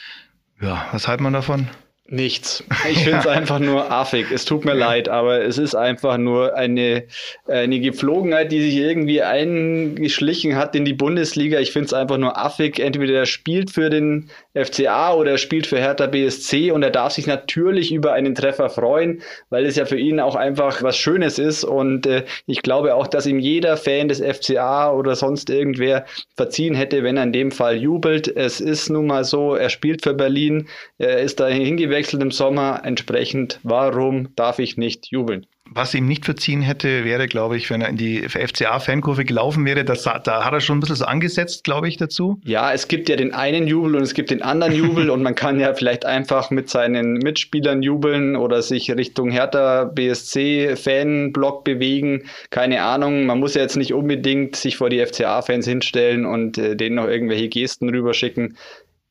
Ja, 0.59 0.87
was 0.91 1.07
halten 1.07 1.21
man 1.23 1.33
davon? 1.33 1.67
Nichts. 2.13 2.61
Ich 2.89 3.05
finde 3.05 3.19
es 3.19 3.27
einfach 3.27 3.59
nur 3.59 3.89
affig. 3.89 4.29
Es 4.33 4.43
tut 4.43 4.65
mir 4.65 4.73
leid, 4.73 5.07
aber 5.07 5.45
es 5.45 5.57
ist 5.57 5.75
einfach 5.75 6.17
nur 6.17 6.55
eine, 6.55 7.05
eine 7.47 7.79
Gepflogenheit, 7.79 8.51
die 8.51 8.61
sich 8.61 8.75
irgendwie 8.75 9.21
eingeschlichen 9.21 10.57
hat 10.57 10.75
in 10.75 10.83
die 10.83 10.91
Bundesliga. 10.91 11.61
Ich 11.61 11.71
finde 11.71 11.85
es 11.85 11.93
einfach 11.93 12.17
nur 12.17 12.37
affig. 12.37 12.79
Entweder 12.79 13.13
er 13.13 13.25
spielt 13.25 13.71
für 13.71 13.89
den 13.89 14.29
FCA 14.53 15.13
oder 15.13 15.31
er 15.31 15.37
spielt 15.37 15.67
für 15.67 15.79
Hertha 15.79 16.07
BSC 16.07 16.71
und 16.71 16.83
er 16.83 16.89
darf 16.89 17.13
sich 17.13 17.27
natürlich 17.27 17.93
über 17.93 18.11
einen 18.11 18.35
Treffer 18.35 18.69
freuen, 18.69 19.21
weil 19.49 19.65
es 19.65 19.77
ja 19.77 19.85
für 19.85 19.97
ihn 19.97 20.19
auch 20.19 20.35
einfach 20.35 20.83
was 20.83 20.97
Schönes 20.97 21.39
ist. 21.39 21.63
Und 21.63 22.07
äh, 22.07 22.25
ich 22.45 22.61
glaube 22.61 22.93
auch, 22.95 23.07
dass 23.07 23.25
ihm 23.25 23.39
jeder 23.39 23.77
Fan 23.77 24.09
des 24.09 24.19
FCA 24.19 24.91
oder 24.91 25.15
sonst 25.15 25.49
irgendwer 25.49 26.03
verziehen 26.35 26.75
hätte, 26.75 27.03
wenn 27.03 27.15
er 27.15 27.23
in 27.23 27.31
dem 27.31 27.51
Fall 27.51 27.77
jubelt. 27.77 28.27
Es 28.27 28.59
ist 28.59 28.89
nun 28.89 29.07
mal 29.07 29.23
so, 29.23 29.55
er 29.55 29.69
spielt 29.69 30.03
für 30.03 30.13
Berlin, 30.13 30.67
er 30.97 31.19
ist 31.19 31.39
da 31.39 31.47
hingewechselt 31.47 32.00
gewechselt 32.01 32.23
im 32.23 32.31
Sommer. 32.31 32.81
Entsprechend, 32.83 33.59
warum 33.63 34.35
darf 34.35 34.57
ich 34.59 34.77
nicht 34.77 35.11
jubeln? 35.11 35.45
Was 35.73 35.93
ihm 35.93 36.05
nicht 36.05 36.25
verziehen 36.25 36.61
hätte, 36.61 37.05
wäre, 37.05 37.27
glaube 37.27 37.55
ich, 37.55 37.69
wenn 37.69 37.79
er 37.79 37.87
in 37.87 37.95
die 37.95 38.27
FCA-Fankurve 38.27 39.23
gelaufen 39.23 39.65
wäre. 39.65 39.85
Das, 39.85 40.03
da 40.03 40.43
hat 40.43 40.51
er 40.51 40.59
schon 40.59 40.77
ein 40.77 40.79
bisschen 40.81 40.97
so 40.97 41.05
angesetzt, 41.05 41.63
glaube 41.63 41.87
ich, 41.87 41.95
dazu. 41.95 42.41
Ja, 42.43 42.73
es 42.73 42.89
gibt 42.89 43.07
ja 43.07 43.15
den 43.15 43.33
einen 43.33 43.67
Jubel 43.67 43.95
und 43.95 44.01
es 44.01 44.13
gibt 44.13 44.31
den 44.31 44.41
anderen 44.41 44.75
Jubel 44.75 45.09
und 45.09 45.23
man 45.23 45.33
kann 45.33 45.61
ja 45.61 45.73
vielleicht 45.73 46.05
einfach 46.05 46.49
mit 46.49 46.69
seinen 46.69 47.13
Mitspielern 47.13 47.83
jubeln 47.83 48.35
oder 48.35 48.61
sich 48.61 48.91
Richtung 48.91 49.31
Hertha 49.31 49.85
BSC-Fanblock 49.85 51.63
bewegen. 51.63 52.23
Keine 52.49 52.83
Ahnung. 52.83 53.25
Man 53.25 53.39
muss 53.39 53.53
ja 53.53 53.61
jetzt 53.61 53.77
nicht 53.77 53.93
unbedingt 53.93 54.57
sich 54.57 54.75
vor 54.75 54.89
die 54.89 55.05
FCA-Fans 55.05 55.65
hinstellen 55.65 56.25
und 56.25 56.57
äh, 56.57 56.75
denen 56.75 56.95
noch 56.95 57.07
irgendwelche 57.07 57.47
Gesten 57.47 57.87
rüberschicken. 57.87 58.57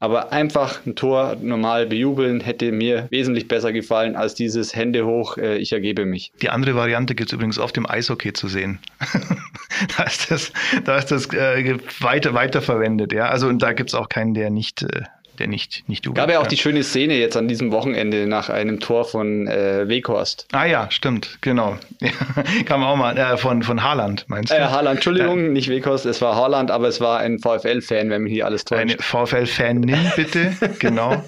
Aber 0.02 0.32
einfach 0.32 0.84
ein 0.86 0.96
Tor 0.96 1.36
normal 1.42 1.86
bejubeln 1.86 2.40
hätte 2.40 2.72
mir 2.72 3.06
wesentlich 3.10 3.48
besser 3.48 3.70
gefallen 3.70 4.16
als 4.16 4.34
dieses 4.34 4.74
Hände 4.74 5.04
hoch, 5.04 5.36
äh, 5.36 5.58
ich 5.58 5.72
ergebe 5.72 6.06
mich. 6.06 6.32
Die 6.40 6.48
andere 6.48 6.74
Variante 6.74 7.14
gibt 7.14 7.28
es 7.28 7.34
übrigens 7.34 7.58
oft 7.58 7.76
im 7.76 7.88
Eishockey 7.88 8.32
zu 8.32 8.48
sehen. 8.48 8.78
da 9.98 10.04
ist 10.04 10.30
das, 10.30 10.52
da 10.86 10.96
ist 10.96 11.10
das 11.10 11.26
äh, 11.34 11.76
weiter, 12.00 12.32
weiter 12.32 12.62
verwendet. 12.62 13.12
Ja? 13.12 13.28
Also 13.28 13.46
und 13.46 13.62
da 13.62 13.74
gibt 13.74 13.90
es 13.90 13.94
auch 13.94 14.08
keinen, 14.08 14.32
der 14.32 14.48
nicht 14.48 14.82
äh, 14.82 15.02
der 15.40 15.48
nicht, 15.48 15.88
nicht 15.88 16.04
jubelt. 16.04 16.24
Gab 16.24 16.30
ja 16.30 16.40
auch 16.40 16.46
die 16.46 16.56
schöne 16.56 16.82
Szene 16.84 17.14
jetzt 17.14 17.36
an 17.36 17.48
diesem 17.48 17.72
Wochenende 17.72 18.26
nach 18.26 18.50
einem 18.50 18.78
Tor 18.78 19.04
von 19.04 19.46
äh, 19.46 19.88
Weghorst. 19.88 20.46
Ah 20.52 20.66
ja, 20.66 20.90
stimmt, 20.90 21.38
genau. 21.40 21.76
Kam 22.66 22.84
auch 22.84 22.96
mal 22.96 23.16
äh, 23.16 23.36
von, 23.36 23.62
von 23.62 23.82
Haaland, 23.82 24.26
meinst 24.28 24.52
du? 24.52 24.56
Äh, 24.56 24.60
Haaland, 24.60 24.96
Entschuldigung, 24.96 25.44
ja. 25.44 25.50
nicht 25.50 25.68
Weghorst, 25.68 26.06
es 26.06 26.20
war 26.20 26.36
Haaland, 26.36 26.70
aber 26.70 26.86
es 26.86 27.00
war 27.00 27.18
ein 27.18 27.38
VfL-Fan, 27.38 28.10
wenn 28.10 28.22
mich 28.22 28.32
hier 28.32 28.46
alles 28.46 28.64
täuscht. 28.64 28.80
Eine 28.80 28.96
VfL-Fanin, 28.98 29.96
bitte, 30.14 30.52
genau. 30.78 31.24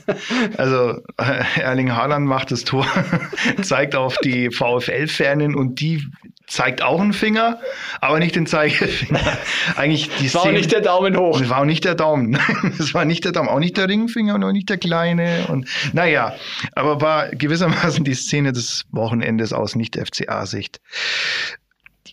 Also 0.57 1.01
äh, 1.19 1.61
Erling 1.61 1.97
Haaland 1.97 2.27
macht 2.27 2.53
das 2.53 2.65
Tor, 2.65 2.87
zeigt 3.63 3.97
auf 3.97 4.19
die 4.19 4.51
VfL-Fanin 4.51 5.55
und 5.55 5.81
die 5.81 6.07
zeigt 6.47 6.83
auch 6.83 7.01
einen 7.01 7.13
Finger, 7.13 7.61
aber 8.01 8.19
nicht 8.19 8.37
den 8.37 8.47
Zeigefinger. 8.47 9.21
Eigentlich 9.77 10.11
die 10.19 10.33
war 10.35 10.43
Szene, 10.43 10.59
nicht 10.59 10.73
der 10.73 10.81
Daumen 10.81 11.17
hoch. 11.17 11.41
Das 11.41 11.49
war 11.49 11.61
auch 11.61 11.65
nicht 11.65 11.85
der 11.85 11.95
Daumen. 11.95 12.39
Das 12.79 12.95
war 12.95 13.05
nicht 13.05 13.25
der 13.25 13.33
Daumen, 13.33 13.49
auch 13.49 13.59
nicht 13.59 13.77
der 13.77 13.89
Ringfinger 13.89 14.35
und 14.35 14.45
auch 14.45 14.53
nicht 14.53 14.69
der 14.69 14.79
kleine. 14.79 15.47
Und 15.49 15.69
naja, 15.93 16.35
aber 16.75 17.01
war 17.01 17.29
gewissermaßen 17.29 18.05
die 18.05 18.15
Szene 18.15 18.53
des 18.53 18.85
Wochenendes 18.91 19.53
aus 19.53 19.75
Nicht-FCA-Sicht. 19.75 20.81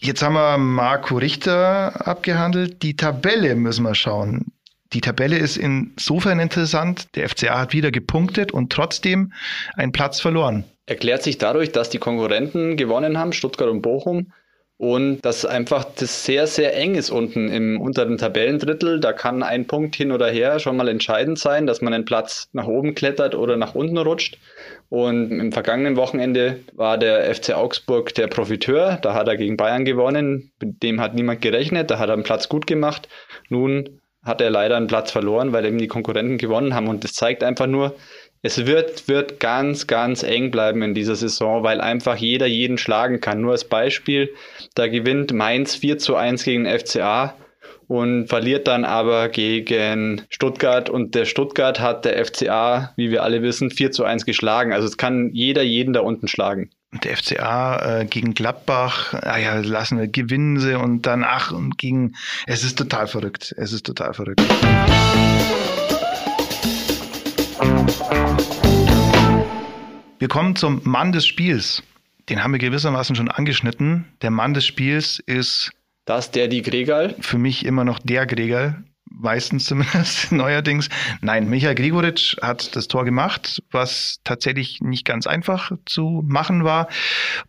Jetzt 0.01 0.21
haben 0.21 0.33
wir 0.33 0.57
Marco 0.57 1.17
Richter 1.17 2.07
abgehandelt. 2.07 2.83
Die 2.83 2.95
Tabelle 2.95 3.55
müssen 3.55 3.83
wir 3.83 3.95
schauen. 3.95 4.45
Die 4.93 5.01
Tabelle 5.01 5.37
ist 5.37 5.57
insofern 5.57 6.39
interessant. 6.39 7.09
Der 7.15 7.29
FCA 7.29 7.59
hat 7.59 7.73
wieder 7.73 7.91
gepunktet 7.91 8.51
und 8.51 8.71
trotzdem 8.71 9.33
einen 9.75 9.91
Platz 9.91 10.19
verloren. 10.19 10.63
Erklärt 10.89 11.23
sich 11.23 11.37
dadurch, 11.37 11.71
dass 11.71 11.89
die 11.89 11.99
Konkurrenten 11.99 12.75
gewonnen 12.75 13.17
haben, 13.17 13.33
Stuttgart 13.33 13.69
und 13.69 13.81
Bochum. 13.81 14.31
Und 14.81 15.19
dass 15.23 15.45
einfach 15.45 15.83
das 15.83 16.23
sehr, 16.23 16.47
sehr 16.47 16.73
eng 16.73 16.95
ist 16.95 17.09
unten 17.09 17.49
im 17.49 17.81
unteren 17.81 18.17
Tabellendrittel. 18.17 19.01
Da 19.01 19.11
kann 19.11 19.43
ein 19.43 19.67
Punkt 19.67 19.93
hin 19.97 20.13
oder 20.13 20.29
her 20.29 20.57
schon 20.59 20.77
mal 20.77 20.87
entscheidend 20.87 21.37
sein, 21.37 21.67
dass 21.67 21.81
man 21.81 21.93
einen 21.93 22.05
Platz 22.05 22.47
nach 22.53 22.65
oben 22.65 22.95
klettert 22.95 23.35
oder 23.35 23.57
nach 23.57 23.75
unten 23.75 23.97
rutscht. 23.97 24.37
Und 24.87 25.31
im 25.31 25.51
vergangenen 25.51 25.97
Wochenende 25.97 26.61
war 26.71 26.97
der 26.97 27.35
FC 27.35 27.51
Augsburg 27.51 28.15
der 28.15 28.27
Profiteur. 28.27 28.99
Da 29.01 29.13
hat 29.13 29.27
er 29.27 29.35
gegen 29.35 29.57
Bayern 29.57 29.83
gewonnen. 29.83 30.53
Mit 30.61 30.81
dem 30.81 31.01
hat 31.01 31.13
niemand 31.13 31.41
gerechnet. 31.41 31.91
Da 31.91 31.99
hat 31.99 32.07
er 32.07 32.13
einen 32.13 32.23
Platz 32.23 32.47
gut 32.47 32.65
gemacht. 32.65 33.09
Nun 33.49 33.99
hat 34.23 34.39
er 34.39 34.49
leider 34.49 34.77
einen 34.77 34.87
Platz 34.87 35.11
verloren, 35.11 35.51
weil 35.51 35.65
eben 35.65 35.77
die 35.77 35.87
Konkurrenten 35.87 36.37
gewonnen 36.37 36.73
haben. 36.73 36.87
Und 36.87 37.03
das 37.03 37.11
zeigt 37.11 37.43
einfach 37.43 37.67
nur, 37.67 37.95
es 38.41 38.65
wird, 38.65 39.07
wird 39.07 39.39
ganz, 39.39 39.87
ganz 39.87 40.23
eng 40.23 40.51
bleiben 40.51 40.81
in 40.81 40.93
dieser 40.93 41.15
Saison, 41.15 41.63
weil 41.63 41.81
einfach 41.81 42.15
jeder 42.15 42.45
jeden 42.45 42.77
schlagen 42.77 43.19
kann. 43.19 43.41
Nur 43.41 43.51
als 43.51 43.65
Beispiel, 43.65 44.33
da 44.75 44.87
gewinnt 44.87 45.33
Mainz 45.33 45.75
4 45.75 45.97
zu 45.97 46.15
1 46.15 46.43
gegen 46.43 46.65
FCA 46.65 47.35
und 47.87 48.27
verliert 48.27 48.67
dann 48.67 48.85
aber 48.85 49.29
gegen 49.29 50.21
Stuttgart 50.29 50.89
und 50.89 51.15
der 51.15 51.25
Stuttgart 51.25 51.79
hat 51.79 52.05
der 52.05 52.23
FCA, 52.23 52.93
wie 52.95 53.11
wir 53.11 53.23
alle 53.23 53.41
wissen, 53.41 53.71
4 53.71 53.91
zu 53.91 54.05
1 54.05 54.25
geschlagen. 54.25 54.71
Also 54.71 54.87
es 54.87 54.97
kann 54.97 55.31
jeder 55.33 55.63
jeden 55.63 55.93
da 55.93 56.01
unten 56.01 56.27
schlagen. 56.27 56.69
Der 57.03 57.17
FCA 57.17 57.99
äh, 57.99 58.05
gegen 58.05 58.33
Gladbach, 58.33 59.13
ah 59.13 59.37
ja, 59.37 59.59
lassen 59.59 59.99
wir, 59.99 60.07
gewinnen 60.07 60.59
sie 60.59 60.75
und 60.75 61.05
dann 61.05 61.23
ach 61.23 61.51
und 61.51 61.77
gegen, 61.77 62.15
es 62.47 62.63
ist 62.63 62.77
total 62.77 63.05
verrückt, 63.07 63.53
es 63.57 63.73
ist 63.73 63.85
total 63.85 64.13
verrückt. 64.13 64.41
Wir 70.19 70.27
kommen 70.27 70.55
zum 70.55 70.81
Mann 70.83 71.11
des 71.11 71.25
Spiels. 71.25 71.83
Den 72.29 72.43
haben 72.43 72.51
wir 72.51 72.59
gewissermaßen 72.59 73.15
schon 73.15 73.29
angeschnitten. 73.29 74.05
Der 74.21 74.31
Mann 74.31 74.53
des 74.53 74.65
Spiels 74.65 75.19
ist. 75.19 75.71
Das 76.05 76.31
der 76.31 76.47
die 76.47 76.61
Gregal? 76.61 77.15
Für 77.19 77.37
mich 77.37 77.65
immer 77.65 77.85
noch 77.85 77.99
der 77.99 78.25
Gregal 78.25 78.83
meistens 79.09 79.65
zumindest 79.65 80.31
neuerdings. 80.31 80.89
Nein, 81.21 81.49
Michael 81.49 81.75
Gregoritsch 81.75 82.37
hat 82.41 82.75
das 82.75 82.87
Tor 82.87 83.05
gemacht, 83.05 83.61
was 83.71 84.19
tatsächlich 84.23 84.81
nicht 84.81 85.05
ganz 85.05 85.27
einfach 85.27 85.71
zu 85.85 86.23
machen 86.25 86.63
war. 86.63 86.87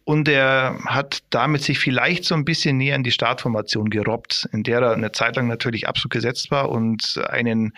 Und 0.04 0.28
er 0.28 0.78
hat 0.86 1.20
damit 1.30 1.62
sich 1.62 1.78
vielleicht 1.78 2.24
so 2.24 2.34
ein 2.34 2.44
bisschen 2.44 2.76
näher 2.76 2.96
in 2.96 3.04
die 3.04 3.10
Startformation 3.10 3.90
gerobbt, 3.90 4.48
in 4.52 4.62
der 4.62 4.80
er 4.80 4.92
eine 4.92 5.12
Zeit 5.12 5.36
lang 5.36 5.46
natürlich 5.46 5.88
absolut 5.88 6.12
gesetzt 6.12 6.50
war 6.50 6.70
und 6.70 7.20
einen 7.28 7.74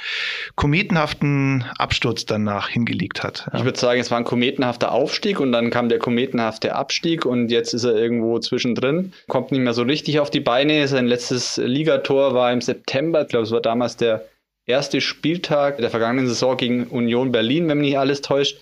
kometenhaften 0.55 1.65
Absturz 1.79 2.25
danach 2.25 2.69
hingelegt 2.69 3.23
hat. 3.23 3.49
Ich 3.55 3.65
würde 3.65 3.79
sagen, 3.79 4.01
es 4.01 4.11
war 4.11 4.19
ein 4.19 4.25
kometenhafter 4.25 4.93
Aufstieg 4.93 5.41
und 5.41 5.53
dann 5.53 5.71
kam 5.71 5.89
der 5.89 5.99
kometenhafte 5.99 6.75
Abstieg 6.75 7.27
und 7.27 7.51
jetzt 7.51 7.75
ist 7.75 7.85
er 7.85 7.95
irgendwo 7.95 8.39
zwischendrin, 8.39 9.13
kommt 9.29 9.53
nicht 9.53 9.61
mehr 9.61 9.75
so 9.75 9.83
richtig 9.83 10.21
auf 10.21 10.31
die 10.31 10.41
Beine. 10.41 10.87
Sein 10.89 11.07
letztes 11.07 11.57
Ligator 11.57 12.35
war 12.35 12.53
im 12.53 12.61
September, 12.61 13.23
ich 13.23 13.29
glaube, 13.29 13.45
es 13.45 13.51
war 13.51 13.61
damals 13.61 13.72
damals 13.73 13.97
der 13.97 14.27
erste 14.67 15.01
Spieltag 15.01 15.79
der 15.79 15.91
vergangenen 15.91 16.29
Saison 16.29 16.57
gegen 16.57 16.85
Union 16.89 17.33
Berlin, 17.33 17.69
wenn 17.69 17.79
mich 17.79 17.89
nicht 17.91 17.99
alles 17.99 18.21
täuscht. 18.21 18.61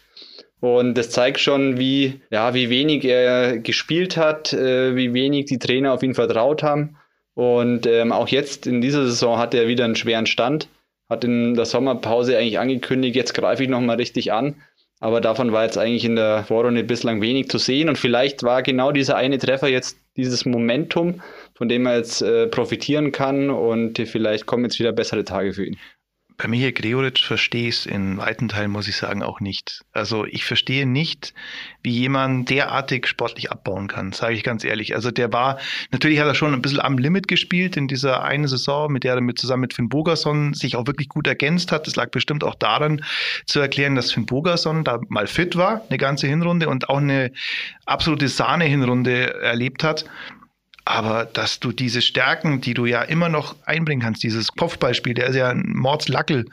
Und 0.60 0.94
das 0.94 1.10
zeigt 1.10 1.40
schon, 1.40 1.78
wie, 1.78 2.20
ja, 2.30 2.54
wie 2.54 2.70
wenig 2.70 3.04
er 3.04 3.58
gespielt 3.58 4.16
hat, 4.16 4.52
äh, 4.52 4.94
wie 4.94 5.12
wenig 5.14 5.46
die 5.46 5.58
Trainer 5.58 5.92
auf 5.92 6.02
ihn 6.02 6.14
vertraut 6.14 6.62
haben. 6.62 6.96
Und 7.34 7.86
ähm, 7.86 8.12
auch 8.12 8.28
jetzt 8.28 8.66
in 8.66 8.80
dieser 8.80 9.04
Saison 9.06 9.38
hat 9.38 9.54
er 9.54 9.68
wieder 9.68 9.84
einen 9.84 9.96
schweren 9.96 10.26
Stand. 10.26 10.68
Hat 11.08 11.24
in 11.24 11.54
der 11.54 11.64
Sommerpause 11.64 12.36
eigentlich 12.36 12.58
angekündigt, 12.58 13.16
jetzt 13.16 13.34
greife 13.34 13.64
ich 13.64 13.68
nochmal 13.68 13.96
richtig 13.96 14.32
an. 14.32 14.62
Aber 15.02 15.22
davon 15.22 15.50
war 15.52 15.64
jetzt 15.64 15.78
eigentlich 15.78 16.04
in 16.04 16.16
der 16.16 16.44
Vorrunde 16.44 16.84
bislang 16.84 17.22
wenig 17.22 17.48
zu 17.48 17.56
sehen. 17.56 17.88
Und 17.88 17.96
vielleicht 17.96 18.42
war 18.42 18.62
genau 18.62 18.92
dieser 18.92 19.16
eine 19.16 19.38
Treffer 19.38 19.68
jetzt 19.68 19.98
dieses 20.16 20.44
Momentum, 20.44 21.22
von 21.54 21.68
dem 21.68 21.86
er 21.86 21.96
jetzt 21.96 22.20
äh, 22.20 22.46
profitieren 22.46 23.10
kann 23.10 23.48
und 23.48 23.98
vielleicht 23.98 24.44
kommen 24.44 24.64
jetzt 24.64 24.78
wieder 24.78 24.92
bessere 24.92 25.24
Tage 25.24 25.54
für 25.54 25.64
ihn. 25.64 25.78
Bei 26.40 26.48
Michael 26.48 26.72
Gregoritsch 26.72 27.26
verstehe 27.26 27.68
ich 27.68 27.74
es 27.80 27.86
in 27.86 28.16
weiten 28.16 28.48
Teilen, 28.48 28.70
muss 28.70 28.88
ich 28.88 28.96
sagen, 28.96 29.22
auch 29.22 29.40
nicht. 29.40 29.82
Also 29.92 30.24
ich 30.24 30.46
verstehe 30.46 30.86
nicht, 30.86 31.34
wie 31.82 31.90
jemand 31.90 32.48
derartig 32.48 33.06
sportlich 33.06 33.50
abbauen 33.50 33.88
kann, 33.88 34.12
sage 34.12 34.32
ich 34.32 34.42
ganz 34.42 34.64
ehrlich. 34.64 34.94
Also 34.94 35.10
der 35.10 35.34
war, 35.34 35.58
natürlich 35.90 36.18
hat 36.18 36.26
er 36.26 36.34
schon 36.34 36.54
ein 36.54 36.62
bisschen 36.62 36.80
am 36.80 36.96
Limit 36.96 37.28
gespielt 37.28 37.76
in 37.76 37.88
dieser 37.88 38.22
einen 38.22 38.48
Saison, 38.48 38.90
mit 38.90 39.04
der 39.04 39.16
er 39.16 39.20
mit, 39.20 39.38
zusammen 39.38 39.60
mit 39.60 39.74
Finn 39.74 39.90
Bogerson 39.90 40.54
sich 40.54 40.76
auch 40.76 40.86
wirklich 40.86 41.10
gut 41.10 41.26
ergänzt 41.26 41.72
hat. 41.72 41.86
Das 41.86 41.96
lag 41.96 42.10
bestimmt 42.10 42.42
auch 42.42 42.54
daran 42.54 43.04
zu 43.44 43.60
erklären, 43.60 43.94
dass 43.94 44.10
Finn 44.10 44.24
Bogerson 44.24 44.82
da 44.82 44.98
mal 45.08 45.26
fit 45.26 45.56
war, 45.56 45.84
eine 45.90 45.98
ganze 45.98 46.26
Hinrunde 46.26 46.70
und 46.70 46.88
auch 46.88 46.98
eine 46.98 47.32
absolute 47.84 48.28
Sahne-Hinrunde 48.28 49.42
erlebt 49.42 49.84
hat. 49.84 50.06
Aber 50.84 51.24
dass 51.24 51.60
du 51.60 51.72
diese 51.72 52.02
Stärken, 52.02 52.60
die 52.60 52.74
du 52.74 52.86
ja 52.86 53.02
immer 53.02 53.28
noch 53.28 53.56
einbringen 53.66 54.02
kannst, 54.02 54.22
dieses 54.22 54.52
Kopfballspiel, 54.52 55.14
der 55.14 55.28
ist 55.28 55.36
ja 55.36 55.50
ein 55.50 55.72
Mordslackel, 55.74 56.46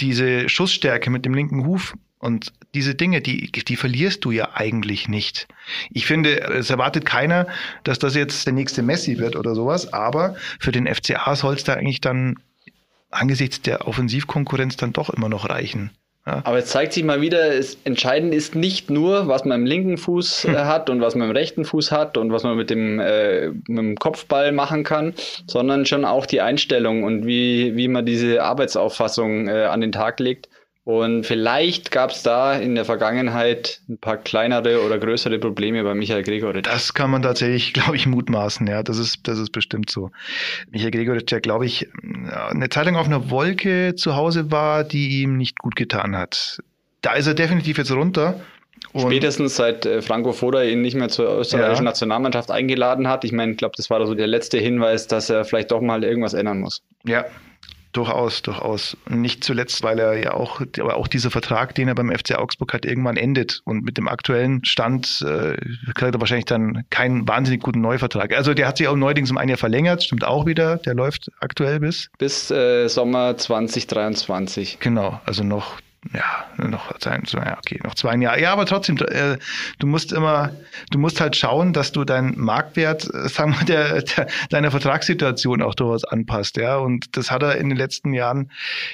diese 0.00 0.48
Schussstärke 0.48 1.10
mit 1.10 1.24
dem 1.24 1.34
linken 1.34 1.66
Huf 1.66 1.94
und 2.18 2.52
diese 2.74 2.94
Dinge, 2.94 3.20
die, 3.20 3.50
die 3.50 3.76
verlierst 3.76 4.24
du 4.24 4.30
ja 4.30 4.50
eigentlich 4.54 5.08
nicht. 5.08 5.48
Ich 5.90 6.06
finde, 6.06 6.40
es 6.40 6.70
erwartet 6.70 7.04
keiner, 7.04 7.46
dass 7.84 7.98
das 7.98 8.14
jetzt 8.14 8.46
der 8.46 8.52
nächste 8.52 8.82
Messi 8.82 9.18
wird 9.18 9.36
oder 9.36 9.54
sowas, 9.54 9.92
aber 9.92 10.36
für 10.58 10.72
den 10.72 10.86
FCA 10.86 11.34
soll 11.34 11.54
es 11.54 11.64
da 11.64 11.74
eigentlich 11.74 12.00
dann 12.00 12.36
angesichts 13.10 13.62
der 13.62 13.88
Offensivkonkurrenz 13.88 14.76
dann 14.76 14.92
doch 14.92 15.10
immer 15.10 15.28
noch 15.28 15.48
reichen. 15.48 15.90
Ja. 16.30 16.42
Aber 16.44 16.58
es 16.58 16.66
zeigt 16.66 16.92
sich 16.92 17.02
mal 17.02 17.20
wieder, 17.20 17.52
es, 17.54 17.76
entscheidend 17.84 18.32
ist 18.32 18.54
nicht 18.54 18.88
nur, 18.88 19.26
was 19.26 19.44
man 19.44 19.60
im 19.60 19.66
linken 19.66 19.98
Fuß 19.98 20.44
äh, 20.44 20.54
hat 20.54 20.88
und 20.88 21.00
was 21.00 21.14
man 21.14 21.28
im 21.28 21.36
rechten 21.36 21.64
Fuß 21.64 21.90
hat 21.90 22.16
und 22.16 22.32
was 22.32 22.44
man 22.44 22.56
mit 22.56 22.70
dem, 22.70 23.00
äh, 23.00 23.48
mit 23.48 23.78
dem 23.78 23.96
Kopfball 23.96 24.52
machen 24.52 24.84
kann, 24.84 25.14
sondern 25.46 25.86
schon 25.86 26.04
auch 26.04 26.26
die 26.26 26.40
Einstellung 26.40 27.02
und 27.02 27.26
wie, 27.26 27.74
wie 27.76 27.88
man 27.88 28.06
diese 28.06 28.42
Arbeitsauffassung 28.42 29.48
äh, 29.48 29.64
an 29.64 29.80
den 29.80 29.92
Tag 29.92 30.20
legt. 30.20 30.48
Und 30.84 31.24
vielleicht 31.24 31.90
gab 31.90 32.10
es 32.10 32.22
da 32.22 32.54
in 32.54 32.74
der 32.74 32.86
Vergangenheit 32.86 33.80
ein 33.88 33.98
paar 33.98 34.16
kleinere 34.16 34.82
oder 34.82 34.98
größere 34.98 35.38
Probleme 35.38 35.84
bei 35.84 35.94
Michael 35.94 36.22
Gregoritsch. 36.22 36.66
Das 36.66 36.94
kann 36.94 37.10
man 37.10 37.22
tatsächlich, 37.22 37.72
glaube 37.74 37.96
ich, 37.96 38.06
mutmaßen. 38.06 38.66
Ja, 38.66 38.82
das 38.82 38.98
ist, 38.98 39.28
das 39.28 39.38
ist 39.38 39.50
bestimmt 39.50 39.90
so. 39.90 40.10
Michael 40.70 40.90
Gregoritsch, 40.90 41.30
der, 41.30 41.40
glaube 41.40 41.66
ich, 41.66 41.88
eine 42.02 42.68
Zeit 42.70 42.86
lang 42.86 42.96
auf 42.96 43.06
einer 43.06 43.30
Wolke 43.30 43.94
zu 43.94 44.16
Hause 44.16 44.50
war, 44.50 44.84
die 44.84 45.22
ihm 45.22 45.36
nicht 45.36 45.58
gut 45.58 45.76
getan 45.76 46.16
hat. 46.16 46.60
Da 47.02 47.14
ist 47.14 47.26
er 47.26 47.34
definitiv 47.34 47.78
jetzt 47.78 47.92
runter. 47.92 48.40
Und 48.92 49.02
Spätestens 49.02 49.56
seit 49.56 49.84
äh, 49.84 50.00
Franco 50.00 50.32
Foda 50.32 50.62
ihn 50.62 50.80
nicht 50.80 50.96
mehr 50.96 51.10
zur 51.10 51.38
österreichischen 51.38 51.84
ja. 51.84 51.90
Nationalmannschaft 51.90 52.50
eingeladen 52.50 53.06
hat. 53.06 53.24
Ich 53.24 53.32
meine, 53.32 53.52
ich 53.52 53.58
glaube, 53.58 53.74
das 53.76 53.90
war 53.90 54.04
so 54.06 54.14
der 54.14 54.26
letzte 54.26 54.58
Hinweis, 54.58 55.06
dass 55.06 55.30
er 55.30 55.44
vielleicht 55.44 55.70
doch 55.70 55.82
mal 55.82 56.02
irgendwas 56.02 56.32
ändern 56.32 56.60
muss. 56.60 56.82
Ja, 57.04 57.26
Durchaus, 57.92 58.42
durchaus. 58.42 58.96
Nicht 59.08 59.42
zuletzt, 59.42 59.82
weil 59.82 59.98
er 59.98 60.16
ja 60.16 60.34
auch, 60.34 60.60
aber 60.78 60.96
auch 60.96 61.08
dieser 61.08 61.30
Vertrag, 61.30 61.74
den 61.74 61.88
er 61.88 61.94
beim 61.94 62.10
FC 62.10 62.36
Augsburg 62.36 62.72
hat, 62.72 62.84
irgendwann 62.84 63.16
endet. 63.16 63.60
Und 63.64 63.84
mit 63.84 63.96
dem 63.96 64.08
aktuellen 64.08 64.64
Stand 64.64 65.24
äh, 65.26 65.56
kriegt 65.94 66.14
er 66.14 66.20
wahrscheinlich 66.20 66.44
dann 66.44 66.84
keinen 66.90 67.26
wahnsinnig 67.26 67.62
guten 67.62 67.80
Neuvertrag. 67.80 68.34
Also 68.34 68.54
der 68.54 68.68
hat 68.68 68.76
sich 68.78 68.88
auch 68.88 68.96
neuerdings 68.96 69.30
um 69.30 69.38
ein 69.38 69.48
Jahr 69.48 69.58
verlängert, 69.58 70.04
stimmt 70.04 70.24
auch 70.24 70.46
wieder. 70.46 70.76
Der 70.78 70.94
läuft 70.94 71.30
aktuell 71.40 71.80
bis? 71.80 72.10
Bis 72.18 72.50
äh, 72.50 72.88
Sommer 72.88 73.36
2023. 73.36 74.78
Genau, 74.80 75.20
also 75.24 75.42
noch 75.42 75.80
ja, 76.14 76.66
noch 76.66 76.98
sein, 76.98 77.24
so, 77.26 77.36
ja, 77.36 77.58
okay, 77.58 77.78
noch 77.84 77.94
zwei 77.94 78.16
Jahre. 78.16 78.40
Ja, 78.40 78.54
aber 78.54 78.64
trotzdem, 78.64 78.96
äh, 78.96 79.36
du 79.78 79.86
musst 79.86 80.12
immer, 80.12 80.50
du 80.90 80.98
musst 80.98 81.20
halt 81.20 81.36
schauen, 81.36 81.74
dass 81.74 81.92
du 81.92 82.04
deinen 82.04 82.40
Marktwert, 82.40 83.12
äh, 83.12 83.28
sagen 83.28 83.54
wir, 83.58 83.66
der, 83.66 84.02
der, 84.02 84.26
deiner 84.48 84.70
Vertragssituation 84.70 85.60
auch 85.60 85.74
durchaus 85.74 86.04
anpasst, 86.04 86.56
ja. 86.56 86.78
Und 86.78 87.18
das 87.18 87.30
hat 87.30 87.42
er 87.42 87.56
in 87.56 87.68
den 87.68 87.76
letzten 87.76 88.14
Jahren 88.14 88.50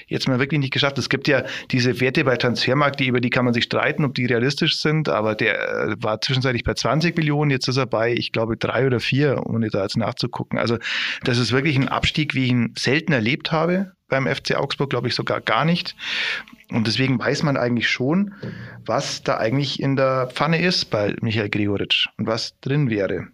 jetzt 0.09 0.27
mal 0.27 0.41
wirklich 0.41 0.59
nicht 0.59 0.73
geschafft. 0.73 0.99
Es 0.99 1.09
gibt 1.09 1.29
ja 1.29 1.45
diese 1.71 2.01
Werte 2.01 2.25
bei 2.25 2.37
Transfermarkt, 2.37 2.99
die, 2.99 3.07
über 3.07 3.21
die 3.21 3.31
kann 3.31 3.45
man 3.45 3.55
sich 3.55 3.65
streiten, 3.65 4.05
ob 4.05 4.15
die 4.15 4.27
realistisch 4.27 4.81
sind, 4.81 5.09
aber 5.09 5.37
der 5.37 5.61
äh, 5.61 5.97
war 6.01 6.21
zwischenzeitlich 6.21 6.65
bei 6.65 6.75
20 6.75 7.17
Millionen, 7.17 7.53
jetzt 7.53 7.69
ist 7.69 7.77
er 7.77 7.87
bei, 7.87 8.13
ich 8.13 8.33
glaube, 8.33 8.57
drei 8.57 8.85
oder 8.85 8.99
vier, 8.99 9.47
ohne 9.47 9.71
da 9.71 9.83
jetzt 9.83 9.97
nachzugucken. 9.97 10.59
Also, 10.59 10.79
das 11.23 11.39
ist 11.39 11.53
wirklich 11.53 11.77
ein 11.77 11.89
Abstieg, 11.89 12.35
wie 12.35 12.47
ich 12.47 12.51
ihn 12.51 12.75
selten 12.77 13.13
erlebt 13.13 13.53
habe 13.53 13.93
beim 14.09 14.27
FC 14.27 14.57
Augsburg, 14.57 14.91
glaube 14.91 15.09
ich, 15.09 15.15
sogar 15.15 15.41
gar 15.41 15.65
nicht. 15.65 15.97
Und 16.71 16.87
deswegen 16.87 17.19
weiß 17.19 17.43
man 17.43 17.57
eigentlich 17.57 17.89
schon, 17.89 18.35
was 18.85 19.23
da 19.23 19.37
eigentlich 19.37 19.81
in 19.81 19.97
der 19.97 20.29
Pfanne 20.33 20.61
ist 20.61 20.87
bei 20.87 21.15
Michael 21.21 21.49
Gregoritsch 21.49 22.09
und 22.19 22.27
was 22.27 22.59
drin 22.61 22.91
wäre. 22.91 23.29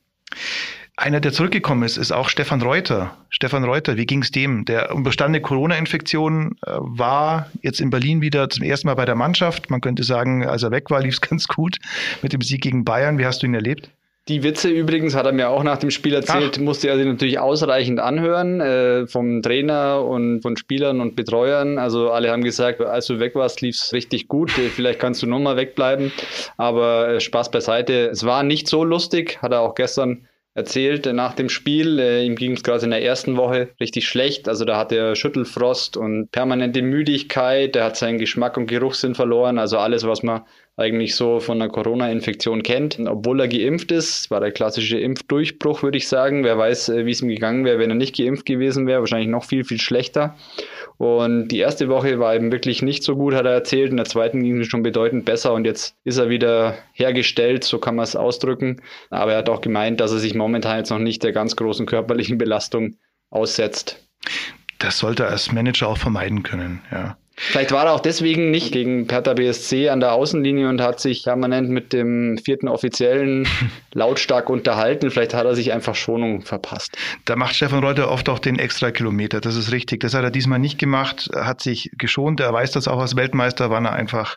Einer, 0.96 1.20
der 1.20 1.32
zurückgekommen 1.32 1.84
ist, 1.84 1.96
ist 1.96 2.12
auch 2.12 2.28
Stefan 2.28 2.60
Reuter. 2.60 3.16
Stefan 3.30 3.64
Reuter, 3.64 3.96
wie 3.96 4.04
ging 4.04 4.22
es 4.22 4.30
dem? 4.30 4.66
Der 4.66 4.94
unbestandene 4.94 5.40
Corona-Infektion 5.40 6.58
äh, 6.66 6.70
war 6.78 7.50
jetzt 7.62 7.80
in 7.80 7.88
Berlin 7.88 8.20
wieder 8.20 8.50
zum 8.50 8.64
ersten 8.64 8.88
Mal 8.88 8.94
bei 8.94 9.06
der 9.06 9.14
Mannschaft. 9.14 9.70
Man 9.70 9.80
könnte 9.80 10.04
sagen, 10.04 10.46
als 10.46 10.62
er 10.62 10.70
weg 10.70 10.90
war, 10.90 11.00
lief 11.02 11.14
es 11.14 11.20
ganz 11.22 11.48
gut 11.48 11.78
mit 12.20 12.34
dem 12.34 12.42
Sieg 12.42 12.60
gegen 12.60 12.84
Bayern. 12.84 13.18
Wie 13.18 13.24
hast 13.24 13.42
du 13.42 13.46
ihn 13.46 13.54
erlebt? 13.54 13.90
Die 14.28 14.44
Witze 14.44 14.68
übrigens 14.68 15.16
hat 15.16 15.26
er 15.26 15.32
mir 15.32 15.48
auch 15.48 15.64
nach 15.64 15.78
dem 15.78 15.90
Spiel 15.90 16.14
erzählt, 16.14 16.54
Ach. 16.56 16.60
musste 16.60 16.88
er 16.88 16.96
sich 16.96 17.06
natürlich 17.06 17.40
ausreichend 17.40 17.98
anhören 17.98 18.60
äh, 18.60 19.06
vom 19.08 19.42
Trainer 19.42 20.04
und 20.04 20.42
von 20.42 20.56
Spielern 20.56 21.00
und 21.00 21.16
Betreuern. 21.16 21.78
Also 21.78 22.12
alle 22.12 22.30
haben 22.30 22.44
gesagt, 22.44 22.80
als 22.80 23.06
du 23.06 23.18
weg 23.18 23.34
warst, 23.34 23.62
lief 23.62 23.74
es 23.74 23.92
richtig 23.92 24.28
gut. 24.28 24.56
Äh, 24.58 24.68
vielleicht 24.68 25.00
kannst 25.00 25.22
du 25.22 25.26
nochmal 25.26 25.56
wegbleiben. 25.56 26.12
Aber 26.56 27.08
äh, 27.08 27.20
Spaß 27.20 27.50
beiseite. 27.50 28.10
Es 28.10 28.24
war 28.24 28.44
nicht 28.44 28.68
so 28.68 28.84
lustig, 28.84 29.40
hat 29.42 29.50
er 29.50 29.60
auch 29.60 29.74
gestern 29.74 30.28
erzählt 30.54 31.06
nach 31.06 31.34
dem 31.34 31.48
Spiel. 31.48 31.98
Äh, 31.98 32.24
ihm 32.24 32.36
ging 32.36 32.52
es 32.52 32.62
gerade 32.62 32.84
in 32.84 32.90
der 32.90 33.02
ersten 33.02 33.36
Woche 33.36 33.70
richtig 33.80 34.06
schlecht. 34.06 34.48
Also 34.48 34.64
da 34.64 34.76
hatte 34.76 34.96
er 34.96 35.16
Schüttelfrost 35.16 35.96
und 35.96 36.30
permanente 36.30 36.82
Müdigkeit. 36.82 37.74
Er 37.74 37.86
hat 37.86 37.96
seinen 37.96 38.18
Geschmack 38.18 38.56
und 38.56 38.66
Geruchssinn 38.66 39.14
verloren. 39.14 39.58
Also 39.58 39.78
alles, 39.78 40.06
was 40.06 40.22
man 40.22 40.42
eigentlich 40.76 41.14
so 41.16 41.38
von 41.38 41.60
einer 41.60 41.70
Corona-Infektion 41.70 42.62
kennt. 42.62 42.98
Obwohl 42.98 43.40
er 43.40 43.48
geimpft 43.48 43.92
ist, 43.92 44.30
war 44.30 44.40
der 44.40 44.52
klassische 44.52 44.98
Impfdurchbruch, 44.98 45.82
würde 45.82 45.98
ich 45.98 46.08
sagen. 46.08 46.44
Wer 46.44 46.56
weiß, 46.56 46.88
äh, 46.88 47.06
wie 47.06 47.10
es 47.10 47.20
ihm 47.20 47.28
gegangen 47.28 47.64
wäre, 47.64 47.78
wenn 47.78 47.90
er 47.90 47.96
nicht 47.96 48.16
geimpft 48.16 48.46
gewesen 48.46 48.86
wäre. 48.86 49.00
Wahrscheinlich 49.00 49.28
noch 49.28 49.44
viel, 49.44 49.64
viel 49.64 49.80
schlechter. 49.80 50.36
Und 50.96 51.48
die 51.48 51.58
erste 51.58 51.88
Woche 51.88 52.18
war 52.18 52.34
eben 52.34 52.52
wirklich 52.52 52.80
nicht 52.80 53.02
so 53.02 53.16
gut, 53.16 53.34
hat 53.34 53.44
er 53.44 53.52
erzählt. 53.52 53.90
In 53.90 53.98
der 53.98 54.06
zweiten 54.06 54.42
ging 54.42 54.60
es 54.60 54.68
schon 54.68 54.82
bedeutend 54.82 55.24
besser 55.24 55.52
und 55.52 55.66
jetzt 55.66 55.96
ist 56.04 56.16
er 56.16 56.30
wieder 56.30 56.78
hergestellt, 56.92 57.64
so 57.64 57.78
kann 57.78 57.96
man 57.96 58.04
es 58.04 58.16
ausdrücken. 58.16 58.80
Aber 59.10 59.32
er 59.32 59.38
hat 59.38 59.48
auch 59.50 59.60
gemeint, 59.60 60.00
dass 60.00 60.12
er 60.12 60.18
sich 60.18 60.34
momentan 60.34 60.78
jetzt 60.78 60.90
noch 60.90 60.98
nicht 60.98 61.22
der 61.22 61.32
ganz 61.32 61.56
großen 61.56 61.86
körperlichen 61.86 62.38
Belastung 62.38 62.96
aussetzt. 63.30 64.06
Das 64.78 64.98
sollte 64.98 65.24
er 65.24 65.30
als 65.30 65.52
Manager 65.52 65.88
auch 65.88 65.98
vermeiden 65.98 66.42
können, 66.42 66.80
ja. 66.90 67.16
Vielleicht 67.34 67.72
war 67.72 67.86
er 67.86 67.92
auch 67.92 68.00
deswegen 68.00 68.50
nicht 68.50 68.72
gegen 68.72 69.06
Pertha 69.06 69.34
BSC 69.34 69.88
an 69.88 70.00
der 70.00 70.12
Außenlinie 70.12 70.68
und 70.68 70.80
hat 70.80 71.00
sich 71.00 71.24
permanent 71.24 71.70
mit 71.70 71.92
dem 71.92 72.38
vierten 72.38 72.68
Offiziellen 72.68 73.46
lautstark 73.94 74.50
unterhalten. 74.50 75.10
Vielleicht 75.10 75.34
hat 75.34 75.44
er 75.44 75.54
sich 75.54 75.72
einfach 75.72 75.94
Schonung 75.94 76.42
verpasst. 76.42 76.96
Da 77.24 77.36
macht 77.36 77.54
Stefan 77.54 77.82
Reuter 77.82 78.10
oft 78.10 78.28
auch 78.28 78.38
den 78.38 78.58
extra 78.58 78.90
Kilometer. 78.90 79.40
Das 79.40 79.56
ist 79.56 79.72
richtig. 79.72 80.00
Das 80.00 80.14
hat 80.14 80.24
er 80.24 80.30
diesmal 80.30 80.58
nicht 80.58 80.78
gemacht. 80.78 81.30
Er 81.32 81.46
hat 81.46 81.60
sich 81.62 81.90
geschont. 81.98 82.40
Er 82.40 82.52
weiß 82.52 82.72
das 82.72 82.88
auch 82.88 83.00
als 83.00 83.16
Weltmeister, 83.16 83.70
wann 83.70 83.84
er 83.84 83.92
einfach 83.92 84.36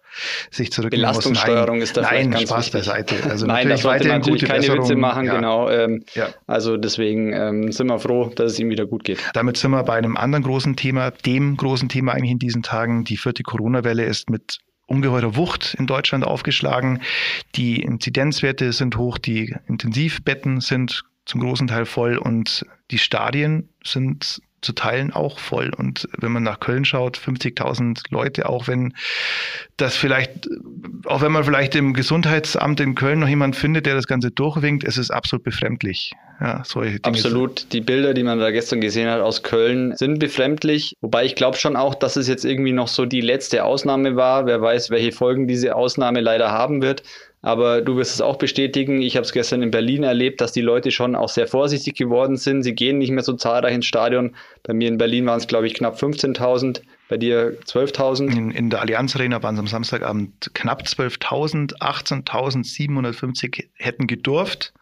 sich 0.51 0.71
zurücknehmen 0.71 1.05
Belastungssteuerung 1.05 1.81
ist 1.81 1.97
da 1.97 2.01
Nein, 2.01 2.31
ganz 2.31 2.43
Spaß 2.43 2.73
wichtig. 2.73 2.73
beiseite. 2.73 3.15
Also 3.35 3.47
Nein, 3.47 3.67
das 3.69 3.81
sollte 3.81 4.07
natürlich 4.07 4.45
keine 4.45 4.59
Besserung. 4.59 4.83
Witze 4.83 4.95
machen. 4.95 5.25
Ja. 5.25 5.35
Genau. 5.35 5.69
Ähm, 5.69 6.03
ja. 6.13 6.29
Also 6.47 6.77
deswegen 6.77 7.33
ähm, 7.33 7.71
sind 7.71 7.87
wir 7.87 7.99
froh, 7.99 8.31
dass 8.33 8.53
es 8.53 8.59
ihm 8.59 8.69
wieder 8.69 8.85
gut 8.85 9.03
geht. 9.03 9.19
Damit 9.33 9.57
sind 9.57 9.71
wir 9.71 9.83
bei 9.83 9.95
einem 9.95 10.15
anderen 10.15 10.43
großen 10.43 10.75
Thema, 10.75 11.11
dem 11.11 11.57
großen 11.57 11.89
Thema 11.89 12.13
eigentlich 12.13 12.31
in 12.31 12.39
diesen 12.39 12.63
Tagen, 12.63 12.94
die 13.03 13.17
vierte 13.17 13.43
Corona-Welle 13.43 14.03
ist 14.03 14.29
mit 14.29 14.59
ungeheurer 14.87 15.35
Wucht 15.35 15.75
in 15.77 15.87
Deutschland 15.87 16.23
aufgeschlagen. 16.23 17.01
Die 17.55 17.81
Inzidenzwerte 17.81 18.71
sind 18.71 18.97
hoch, 18.97 19.17
die 19.17 19.55
Intensivbetten 19.67 20.61
sind 20.61 21.03
zum 21.25 21.41
großen 21.41 21.67
Teil 21.67 21.85
voll 21.85 22.17
und 22.17 22.65
die 22.91 22.99
Stadien 22.99 23.69
sind 23.83 24.41
zu 24.61 24.73
Teilen 24.73 25.13
auch 25.13 25.39
voll. 25.39 25.71
Und 25.75 26.07
wenn 26.17 26.31
man 26.31 26.43
nach 26.43 26.59
Köln 26.59 26.85
schaut, 26.85 27.17
50.000 27.17 28.03
Leute, 28.09 28.49
auch 28.49 28.67
wenn 28.67 28.93
das 29.77 29.95
vielleicht, 29.95 30.49
auch 31.05 31.21
wenn 31.21 31.31
man 31.31 31.43
vielleicht 31.43 31.75
im 31.75 31.93
Gesundheitsamt 31.93 32.79
in 32.79 32.95
Köln 32.95 33.19
noch 33.19 33.27
jemand 33.27 33.55
findet, 33.55 33.85
der 33.85 33.95
das 33.95 34.07
Ganze 34.07 34.31
durchwinkt, 34.31 34.83
es 34.83 34.97
ist 34.97 35.11
absolut 35.11 35.43
befremdlich. 35.43 36.13
Ja, 36.39 36.63
solche 36.65 36.99
Dinge 36.99 37.15
Absolut. 37.15 37.59
Sind. 37.59 37.73
Die 37.73 37.81
Bilder, 37.81 38.13
die 38.13 38.23
man 38.23 38.39
da 38.39 38.51
gestern 38.51 38.81
gesehen 38.81 39.09
hat 39.09 39.21
aus 39.21 39.43
Köln, 39.43 39.95
sind 39.95 40.19
befremdlich. 40.19 40.95
Wobei 41.01 41.25
ich 41.25 41.35
glaube 41.35 41.57
schon 41.57 41.75
auch, 41.75 41.95
dass 41.95 42.15
es 42.17 42.27
jetzt 42.27 42.43
irgendwie 42.43 42.73
noch 42.73 42.87
so 42.87 43.05
die 43.05 43.21
letzte 43.21 43.63
Ausnahme 43.63 44.15
war. 44.15 44.45
Wer 44.45 44.61
weiß, 44.61 44.89
welche 44.89 45.11
Folgen 45.11 45.47
diese 45.47 45.75
Ausnahme 45.75 46.21
leider 46.21 46.51
haben 46.51 46.81
wird. 46.81 47.03
Aber 47.41 47.81
du 47.81 47.95
wirst 47.95 48.15
es 48.15 48.21
auch 48.21 48.37
bestätigen. 48.37 49.03
Ich 49.03 49.15
habe 49.15 49.23
es 49.23 49.31
gestern 49.31 49.61
in 49.61 49.69
Berlin 49.69 50.01
erlebt, 50.01 50.41
dass 50.41 50.51
die 50.51 50.61
Leute 50.61 50.89
schon 50.89 51.15
auch 51.15 51.29
sehr 51.29 51.45
vorsichtig 51.47 51.93
geworden 51.93 52.37
sind. 52.37 52.63
Sie 52.63 52.73
gehen 52.73 52.97
nicht 52.97 53.11
mehr 53.11 53.21
so 53.23 53.33
zahlreich 53.33 53.75
ins 53.75 53.85
Stadion. 53.85 54.35
Bei 54.63 54.73
mir 54.73 54.87
in 54.87 54.97
Berlin 54.97 55.27
waren 55.27 55.37
es, 55.37 55.45
glaube 55.45 55.67
ich, 55.67 55.75
knapp 55.75 56.01
15.000. 56.01 56.81
Bei 57.07 57.17
dir 57.17 57.55
12.000? 57.65 58.35
In, 58.35 58.49
in, 58.49 58.71
der 58.71 58.81
Allianz 58.81 59.15
Arena 59.15 59.43
waren 59.43 59.53
es 59.53 59.59
am 59.59 59.67
Samstagabend 59.67 60.51
knapp 60.55 60.81
12.000. 60.81 61.77
18.750 61.77 63.65
hätten 63.75 64.07
gedurft. 64.07 64.73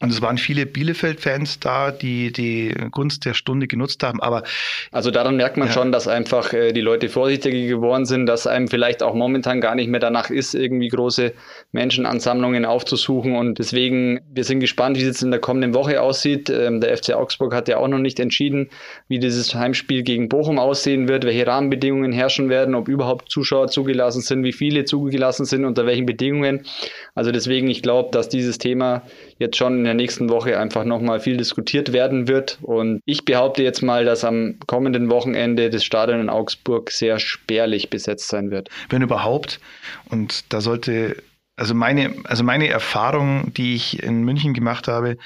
Und 0.00 0.10
es 0.10 0.20
waren 0.20 0.38
viele 0.38 0.66
Bielefeld-Fans 0.66 1.60
da, 1.60 1.92
die 1.92 2.32
die 2.32 2.74
Gunst 2.90 3.24
der 3.24 3.32
Stunde 3.32 3.68
genutzt 3.68 4.02
haben. 4.02 4.20
Aber 4.20 4.42
also 4.90 5.12
daran 5.12 5.36
merkt 5.36 5.56
man 5.56 5.68
ja. 5.68 5.72
schon, 5.72 5.92
dass 5.92 6.08
einfach 6.08 6.52
äh, 6.52 6.72
die 6.72 6.80
Leute 6.80 7.08
vorsichtiger 7.08 7.66
geworden 7.68 8.04
sind, 8.04 8.26
dass 8.26 8.48
einem 8.48 8.66
vielleicht 8.66 9.04
auch 9.04 9.14
momentan 9.14 9.60
gar 9.60 9.76
nicht 9.76 9.88
mehr 9.88 10.00
danach 10.00 10.30
ist, 10.30 10.54
irgendwie 10.54 10.88
große 10.88 11.32
Menschenansammlungen 11.70 12.64
aufzusuchen. 12.64 13.36
Und 13.36 13.60
deswegen, 13.60 14.20
wir 14.32 14.42
sind 14.42 14.58
gespannt, 14.58 14.96
wie 14.96 15.02
es 15.02 15.06
jetzt 15.06 15.22
in 15.22 15.30
der 15.30 15.40
kommenden 15.40 15.74
Woche 15.74 16.02
aussieht. 16.02 16.50
Ähm, 16.50 16.80
der 16.80 16.96
FC 16.96 17.14
Augsburg 17.14 17.54
hat 17.54 17.68
ja 17.68 17.76
auch 17.78 17.88
noch 17.88 17.98
nicht 17.98 18.18
entschieden, 18.18 18.70
wie 19.06 19.20
dieses 19.20 19.54
Heimspiel 19.54 20.02
gegen 20.02 20.28
Bochum 20.28 20.58
aussehen 20.58 21.06
wird, 21.06 21.24
welche 21.24 21.46
Rahmenbedingungen 21.46 22.12
herrschen 22.12 22.48
werden, 22.48 22.74
ob 22.74 22.88
überhaupt 22.88 23.30
Zuschauer 23.30 23.68
zugelassen 23.68 24.22
sind, 24.22 24.42
wie 24.42 24.52
viele 24.52 24.84
zugelassen 24.84 25.44
sind, 25.44 25.64
unter 25.64 25.86
welchen 25.86 26.04
Bedingungen. 26.04 26.66
Also 27.14 27.30
deswegen, 27.30 27.70
ich 27.70 27.80
glaube, 27.80 28.10
dass 28.10 28.28
dieses 28.28 28.58
Thema 28.58 29.02
jetzt 29.38 29.56
schon 29.56 29.83
in 29.84 29.86
der 29.86 29.94
nächsten 29.94 30.30
Woche 30.30 30.58
einfach 30.58 30.84
nochmal 30.84 31.20
viel 31.20 31.36
diskutiert 31.36 31.92
werden 31.92 32.26
wird. 32.26 32.58
Und 32.62 33.00
ich 33.04 33.24
behaupte 33.24 33.62
jetzt 33.62 33.82
mal, 33.82 34.04
dass 34.04 34.24
am 34.24 34.58
kommenden 34.66 35.10
Wochenende 35.10 35.68
das 35.68 35.84
Stadion 35.84 36.20
in 36.20 36.30
Augsburg 36.30 36.90
sehr 36.90 37.18
spärlich 37.18 37.90
besetzt 37.90 38.28
sein 38.28 38.50
wird. 38.50 38.70
Wenn 38.88 39.02
überhaupt. 39.02 39.60
Und 40.08 40.52
da 40.52 40.60
sollte 40.60 41.22
also 41.56 41.74
meine, 41.74 42.14
also 42.24 42.42
meine 42.42 42.68
Erfahrung, 42.68 43.52
die 43.54 43.76
ich 43.76 44.02
in 44.02 44.24
München 44.24 44.54
gemacht 44.54 44.88
habe, 44.88 45.18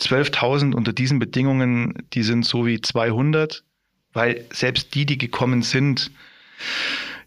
12.000 0.00 0.74
unter 0.74 0.92
diesen 0.92 1.18
Bedingungen, 1.18 2.06
die 2.14 2.22
sind 2.22 2.46
so 2.46 2.66
wie 2.66 2.80
200, 2.80 3.64
weil 4.12 4.44
selbst 4.50 4.94
die, 4.94 5.04
die 5.04 5.18
gekommen 5.18 5.62
sind, 5.62 6.10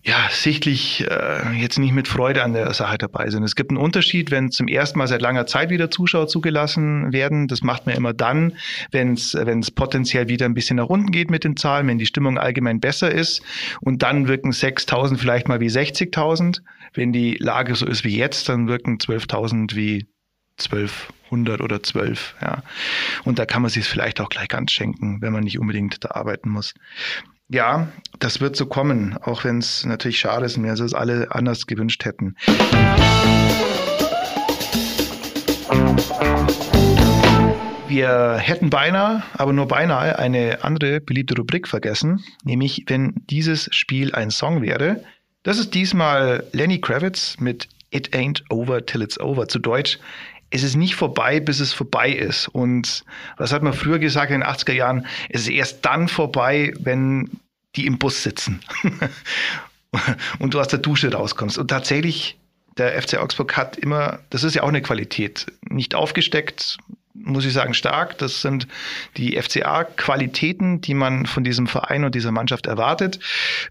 ja, 0.07 0.29
sichtlich 0.31 1.05
äh, 1.09 1.51
jetzt 1.57 1.77
nicht 1.77 1.91
mit 1.91 2.07
Freude 2.07 2.41
an 2.41 2.53
der 2.53 2.73
Sache 2.73 2.97
dabei 2.97 3.29
sind. 3.29 3.43
Es 3.43 3.57
gibt 3.57 3.71
einen 3.71 3.77
Unterschied, 3.77 4.31
wenn 4.31 4.51
zum 4.51 4.69
ersten 4.69 4.97
Mal 4.97 5.07
seit 5.07 5.21
langer 5.21 5.47
Zeit 5.47 5.69
wieder 5.69 5.91
Zuschauer 5.91 6.29
zugelassen 6.29 7.11
werden. 7.11 7.49
Das 7.49 7.61
macht 7.61 7.85
man 7.85 7.93
immer 7.93 8.13
dann, 8.13 8.53
wenn 8.91 9.13
es 9.13 9.33
es 9.33 9.71
potenziell 9.71 10.29
wieder 10.29 10.45
ein 10.45 10.53
bisschen 10.53 10.77
nach 10.77 10.87
unten 10.87 11.11
geht 11.11 11.29
mit 11.29 11.43
den 11.43 11.57
Zahlen, 11.57 11.89
wenn 11.89 11.97
die 11.97 12.05
Stimmung 12.05 12.37
allgemein 12.37 12.79
besser 12.79 13.11
ist. 13.11 13.41
Und 13.81 14.01
dann 14.01 14.29
wirken 14.29 14.51
6.000 14.51 15.17
vielleicht 15.17 15.49
mal 15.49 15.59
wie 15.59 15.67
60.000. 15.67 16.61
Wenn 16.93 17.11
die 17.11 17.35
Lage 17.35 17.75
so 17.75 17.85
ist 17.85 18.05
wie 18.05 18.15
jetzt, 18.17 18.47
dann 18.47 18.69
wirken 18.69 18.99
12.000 18.99 19.75
wie 19.75 20.07
1200 20.57 21.59
oder 21.59 21.83
12. 21.83 22.35
Ja. 22.41 22.63
Und 23.25 23.39
da 23.39 23.45
kann 23.45 23.61
man 23.61 23.71
sich 23.71 23.85
vielleicht 23.85 24.21
auch 24.21 24.29
gleich 24.29 24.47
ganz 24.47 24.71
schenken, 24.71 25.21
wenn 25.21 25.33
man 25.33 25.43
nicht 25.43 25.59
unbedingt 25.59 26.01
da 26.05 26.11
arbeiten 26.11 26.49
muss. 26.49 26.73
Ja, 27.49 27.87
das 28.19 28.41
wird 28.41 28.57
so 28.57 28.65
kommen, 28.65 29.17
auch 29.21 29.45
wenn 29.45 29.59
es 29.59 29.85
natürlich 29.85 30.19
schade 30.19 30.45
ist 30.45 30.57
und 30.57 30.65
wir 30.65 30.73
es 30.73 30.93
alle 30.93 31.31
anders 31.31 31.65
gewünscht 31.65 32.03
hätten. 32.03 32.35
Wir 37.87 38.37
hätten 38.37 38.69
beinahe, 38.69 39.23
aber 39.31 39.53
nur 39.53 39.65
beinahe, 39.65 40.19
eine 40.19 40.65
andere 40.65 40.99
beliebte 40.99 41.37
Rubrik 41.37 41.69
vergessen, 41.69 42.21
nämlich 42.43 42.83
wenn 42.87 43.13
dieses 43.29 43.69
Spiel 43.71 44.13
ein 44.13 44.29
Song 44.29 44.61
wäre. 44.61 45.01
Das 45.43 45.57
ist 45.57 45.73
diesmal 45.73 46.43
Lenny 46.51 46.81
Kravitz 46.81 47.37
mit 47.39 47.69
It 47.91 48.13
Ain't 48.13 48.43
Over 48.49 48.85
Till 48.85 49.01
It's 49.01 49.17
Over, 49.17 49.47
zu 49.47 49.59
Deutsch 49.59 49.99
es 50.49 50.63
ist 50.63 50.75
nicht 50.75 50.95
vorbei, 50.95 51.39
bis 51.39 51.59
es 51.59 51.73
vorbei 51.73 52.11
ist. 52.11 52.47
Und 52.47 53.03
was 53.37 53.51
hat 53.51 53.63
man 53.63 53.73
früher 53.73 53.99
gesagt 53.99 54.31
in 54.31 54.41
den 54.41 54.49
80er 54.49 54.73
Jahren? 54.73 55.05
Es 55.29 55.41
ist 55.41 55.49
erst 55.49 55.85
dann 55.85 56.07
vorbei, 56.07 56.73
wenn 56.79 57.29
die 57.75 57.85
im 57.85 57.97
Bus 57.97 58.23
sitzen 58.23 58.61
und 60.39 60.53
du 60.53 60.59
aus 60.59 60.69
der 60.69 60.79
Dusche 60.79 61.11
rauskommst. 61.11 61.57
Und 61.57 61.67
tatsächlich, 61.67 62.37
der 62.77 63.01
FC 63.01 63.17
Augsburg 63.17 63.55
hat 63.57 63.77
immer, 63.77 64.19
das 64.29 64.43
ist 64.43 64.55
ja 64.55 64.63
auch 64.63 64.69
eine 64.69 64.81
Qualität, 64.81 65.47
nicht 65.69 65.95
aufgesteckt, 65.95 66.77
muss 67.23 67.45
ich 67.45 67.53
sagen, 67.53 67.73
stark. 67.73 68.17
Das 68.17 68.41
sind 68.41 68.67
die 69.17 69.39
FCA-Qualitäten, 69.41 70.81
die 70.81 70.93
man 70.93 71.25
von 71.25 71.43
diesem 71.43 71.67
Verein 71.67 72.03
und 72.03 72.15
dieser 72.15 72.31
Mannschaft 72.31 72.65
erwartet, 72.67 73.19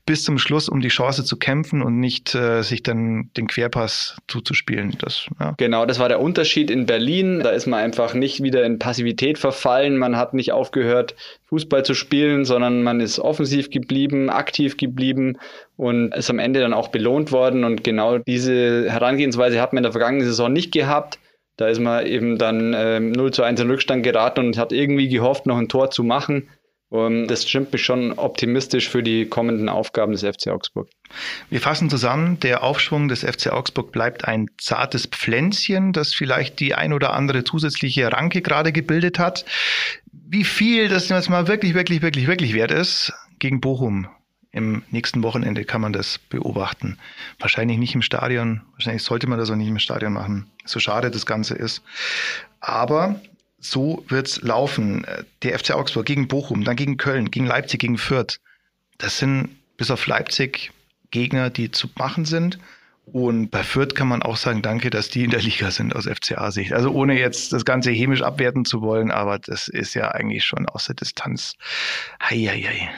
bis 0.05 0.25
zum 0.25 0.39
Schluss, 0.39 0.69
um 0.69 0.81
die 0.81 0.89
Chance 0.89 1.25
zu 1.25 1.37
kämpfen 1.37 1.83
und 1.83 1.99
nicht 2.01 2.35
äh, 2.35 2.63
sich 2.63 2.83
dann 2.83 3.31
den 3.37 3.47
Querpass 3.47 4.17
zuzuspielen. 4.29 4.97
Das, 4.99 5.27
ja. 5.41 5.55
Genau, 5.57 5.87
das 5.87 5.99
war 5.99 6.09
der 6.09 6.21
Unterschied 6.21 6.71
in 6.71 6.87
Berlin. 6.87 7.41
Da 7.41 7.51
ist 7.51 7.67
man 7.67 7.81
einfach 7.81 8.15
nicht 8.15 8.43
wieder 8.43 8.65
in 8.65 8.79
Passivität 8.79 9.39
verfallen. 9.39 9.97
Man 9.97 10.17
hat 10.17 10.35
nicht 10.35 10.53
aufgehört, 10.53 11.15
Fußball 11.49 11.85
zu 11.85 11.95
spielen, 11.95 12.45
sondern 12.45 12.83
man 12.83 13.01
ist 13.01 13.19
offensiv 13.19 13.71
geblieben, 13.71 14.31
aktiv 14.31 14.77
geblieben 14.77 15.39
und 15.77 16.13
ist 16.15 16.31
am 16.31 16.39
Ende 16.39 16.61
dann 16.61 16.73
auch 16.73 16.89
belohnt 16.89 17.33
worden. 17.33 17.65
Und 17.65 17.85
genau 17.85 18.19
diese 18.19 18.91
Herangehensweise 18.91 19.61
hat 19.61 19.73
man 19.73 19.79
in 19.79 19.85
der 19.85 19.93
vergangenen 19.93 20.27
Saison 20.27 20.53
nicht 20.53 20.73
gehabt. 20.73 21.19
Da 21.57 21.69
ist 21.69 21.81
man 21.81 22.07
eben 22.07 22.39
dann 22.39 22.75
ähm, 22.77 23.13
0 23.13 23.33
zu 23.33 23.43
1 23.43 23.61
in 23.61 23.71
Rückstand 23.71 24.03
geraten 24.03 24.41
und 24.41 24.59
hat 24.59 24.73
irgendwie 24.73 25.09
gehofft, 25.09 25.47
noch 25.47 25.57
ein 25.57 25.69
Tor 25.69 25.91
zu 25.91 26.05
machen. 26.05 26.49
Und 26.89 27.27
das 27.27 27.49
stimmt 27.49 27.73
mich 27.73 27.85
schon 27.85 28.13
optimistisch 28.13 28.89
für 28.89 29.03
die 29.03 29.27
kommenden 29.27 29.69
Aufgaben 29.69 30.13
des 30.13 30.23
FC 30.23 30.49
Augsburg. 30.49 30.89
Wir 31.51 31.61
fassen 31.61 31.91
zusammen, 31.91 32.39
der 32.41 32.63
Aufschwung 32.63 33.09
des 33.09 33.25
FC 33.25 33.49
Augsburg 33.49 33.91
bleibt 33.91 34.25
ein 34.25 34.49
zartes 34.59 35.07
Pflänzchen, 35.07 35.93
das 35.93 36.15
vielleicht 36.15 36.61
die 36.61 36.75
ein 36.75 36.93
oder 36.93 37.13
andere 37.13 37.43
zusätzliche 37.43 38.13
Ranke 38.13 38.41
gerade 38.41 38.71
gebildet 38.71 39.19
hat. 39.19 39.45
Wie 40.13 40.45
viel 40.45 40.89
das 40.89 41.09
jetzt 41.09 41.29
mal 41.29 41.49
wirklich, 41.49 41.75
wirklich, 41.75 42.03
wirklich, 42.03 42.29
wirklich 42.29 42.55
wert 42.55 42.71
ist, 42.71 43.13
gegen 43.41 43.61
Bochum 43.61 44.09
im 44.57 44.83
nächsten 44.91 45.23
Wochenende 45.23 45.65
kann 45.65 45.83
man 45.83 45.93
das 45.93 46.19
beobachten. 46.19 46.99
Wahrscheinlich 47.39 47.79
nicht 47.79 47.95
im 47.95 48.03
Stadion, 48.03 48.63
wahrscheinlich 48.73 49.03
sollte 49.03 49.27
man 49.27 49.39
das 49.39 49.51
auch 49.51 49.57
nicht 49.57 49.69
im 49.69 49.79
Stadion 49.79 50.15
machen, 50.15 50.51
so 50.65 50.81
schade 50.81 51.11
das 51.11 51.27
Ganze 51.27 51.55
ist. 51.55 51.83
Aber 52.61 53.21
so 53.59 54.05
wird's 54.09 54.41
laufen. 54.43 55.07
Der 55.43 55.59
FC 55.59 55.73
Augsburg 55.73 56.07
gegen 56.07 56.27
Bochum, 56.27 56.65
dann 56.65 56.77
gegen 56.77 56.97
Köln, 56.97 57.31
gegen 57.31 57.47
Leipzig, 57.47 57.81
gegen 57.81 57.99
Fürth. 57.99 58.41
Das 58.99 59.19
sind 59.19 59.51
bis 59.77 59.91
auf 59.91 60.07
Leipzig 60.07 60.73
Gegner, 61.11 61.51
die 61.51 61.71
zu 61.71 61.89
machen 61.97 62.25
sind. 62.25 62.59
Und 63.05 63.51
bei 63.51 63.63
Fürth 63.63 63.95
kann 63.95 64.09
man 64.09 64.23
auch 64.23 64.37
sagen, 64.37 64.63
danke, 64.63 64.91
dass 64.91 65.11
die 65.11 65.23
in 65.23 65.31
der 65.31 65.43
Liga 65.43 65.71
sind 65.71 65.95
aus 65.95 66.07
FCA-Sicht. 66.07 66.73
Also 66.73 66.91
ohne 66.91 67.19
jetzt 67.19 67.53
das 67.53 67.65
Ganze 67.65 67.91
chemisch 67.91 68.23
abwerten 68.23 68.65
zu 68.65 68.81
wollen, 68.83 69.13
aber 69.13 69.39
das 69.39 69.69
ist 69.69 69.95
ja 69.95 70.11
eigentlich 70.11 70.45
schon 70.45 70.67
aus 70.69 70.87
der 70.87 70.97
Distanz. 70.97 71.55
Heieiei. 72.21 72.91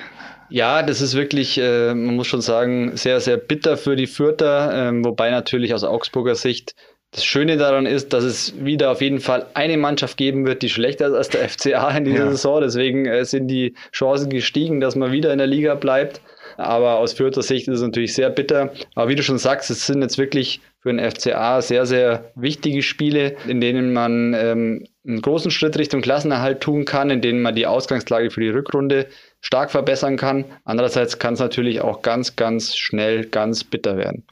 Ja, 0.50 0.82
das 0.82 1.00
ist 1.00 1.14
wirklich, 1.14 1.58
äh, 1.58 1.94
man 1.94 2.16
muss 2.16 2.26
schon 2.26 2.40
sagen, 2.40 2.96
sehr, 2.96 3.20
sehr 3.20 3.36
bitter 3.36 3.76
für 3.76 3.96
die 3.96 4.06
Fürther, 4.06 4.90
äh, 4.90 5.04
wobei 5.04 5.30
natürlich 5.30 5.74
aus 5.74 5.84
Augsburger 5.84 6.34
Sicht 6.34 6.74
das 7.10 7.24
Schöne 7.24 7.56
daran 7.56 7.86
ist, 7.86 8.12
dass 8.12 8.22
es 8.22 8.52
wieder 8.62 8.90
auf 8.90 9.00
jeden 9.00 9.20
Fall 9.20 9.46
eine 9.54 9.78
Mannschaft 9.78 10.18
geben 10.18 10.46
wird, 10.46 10.62
die 10.62 10.68
schlechter 10.68 11.06
ist 11.06 11.14
als 11.14 11.28
der 11.30 11.48
FCA 11.48 11.90
in 11.96 12.04
dieser 12.04 12.24
ja. 12.24 12.30
Saison. 12.30 12.60
Deswegen 12.60 13.06
äh, 13.06 13.24
sind 13.24 13.48
die 13.48 13.74
Chancen 13.92 14.30
gestiegen, 14.30 14.80
dass 14.80 14.94
man 14.94 15.12
wieder 15.12 15.32
in 15.32 15.38
der 15.38 15.46
Liga 15.46 15.74
bleibt. 15.74 16.20
Aber 16.56 16.98
aus 16.98 17.12
Fürther 17.12 17.42
Sicht 17.42 17.68
ist 17.68 17.76
es 17.76 17.82
natürlich 17.82 18.14
sehr 18.14 18.30
bitter. 18.30 18.72
Aber 18.94 19.08
wie 19.08 19.14
du 19.14 19.22
schon 19.22 19.38
sagst, 19.38 19.70
es 19.70 19.86
sind 19.86 20.02
jetzt 20.02 20.18
wirklich 20.18 20.60
für 20.88 20.94
den 20.94 21.10
FCA 21.10 21.60
sehr, 21.60 21.84
sehr 21.84 22.32
wichtige 22.34 22.82
Spiele, 22.82 23.36
in 23.46 23.60
denen 23.60 23.92
man 23.92 24.34
ähm, 24.34 24.86
einen 25.06 25.20
großen 25.20 25.50
Schritt 25.50 25.76
Richtung 25.76 26.00
Klassenerhalt 26.00 26.60
tun 26.62 26.86
kann, 26.86 27.10
in 27.10 27.20
denen 27.20 27.42
man 27.42 27.54
die 27.54 27.66
Ausgangslage 27.66 28.30
für 28.30 28.40
die 28.40 28.48
Rückrunde 28.48 29.06
stark 29.42 29.70
verbessern 29.70 30.16
kann. 30.16 30.46
Andererseits 30.64 31.18
kann 31.18 31.34
es 31.34 31.40
natürlich 31.40 31.82
auch 31.82 32.00
ganz, 32.00 32.36
ganz 32.36 32.74
schnell 32.74 33.26
ganz 33.26 33.64
bitter 33.64 33.98
werden. 33.98 34.24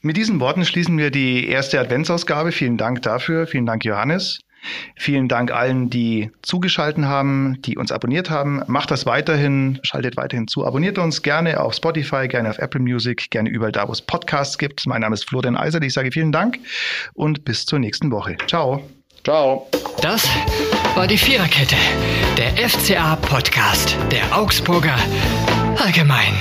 Mit 0.00 0.16
diesen 0.16 0.40
Worten 0.40 0.64
schließen 0.64 0.98
wir 0.98 1.12
die 1.12 1.46
erste 1.46 1.78
Adventsausgabe. 1.78 2.50
Vielen 2.50 2.76
Dank 2.76 3.02
dafür. 3.02 3.46
Vielen 3.46 3.66
Dank, 3.66 3.84
Johannes. 3.84 4.40
Vielen 4.96 5.28
Dank 5.28 5.50
allen, 5.50 5.90
die 5.90 6.30
zugeschaltet 6.42 7.04
haben, 7.04 7.60
die 7.62 7.76
uns 7.76 7.92
abonniert 7.92 8.30
haben. 8.30 8.62
Macht 8.66 8.90
das 8.90 9.06
weiterhin, 9.06 9.78
schaltet 9.82 10.16
weiterhin 10.16 10.48
zu. 10.48 10.64
Abonniert 10.66 10.98
uns 10.98 11.22
gerne 11.22 11.60
auf 11.60 11.74
Spotify, 11.74 12.28
gerne 12.28 12.50
auf 12.50 12.58
Apple 12.58 12.80
Music, 12.80 13.30
gerne 13.30 13.48
überall 13.48 13.72
da, 13.72 13.88
wo 13.88 13.92
es 13.92 14.02
Podcasts 14.02 14.58
gibt. 14.58 14.86
Mein 14.86 15.00
Name 15.00 15.14
ist 15.14 15.28
Florian 15.28 15.56
Eiser. 15.56 15.82
Ich 15.82 15.92
sage 15.92 16.12
vielen 16.12 16.32
Dank 16.32 16.58
und 17.14 17.44
bis 17.44 17.66
zur 17.66 17.78
nächsten 17.78 18.10
Woche. 18.10 18.36
Ciao. 18.46 18.82
Ciao. 19.24 19.68
Das 20.00 20.28
war 20.96 21.06
die 21.06 21.18
Viererkette, 21.18 21.76
der 22.36 22.68
FCA-Podcast 22.68 23.96
der 24.10 24.36
Augsburger 24.36 24.96
Allgemein. 25.76 26.34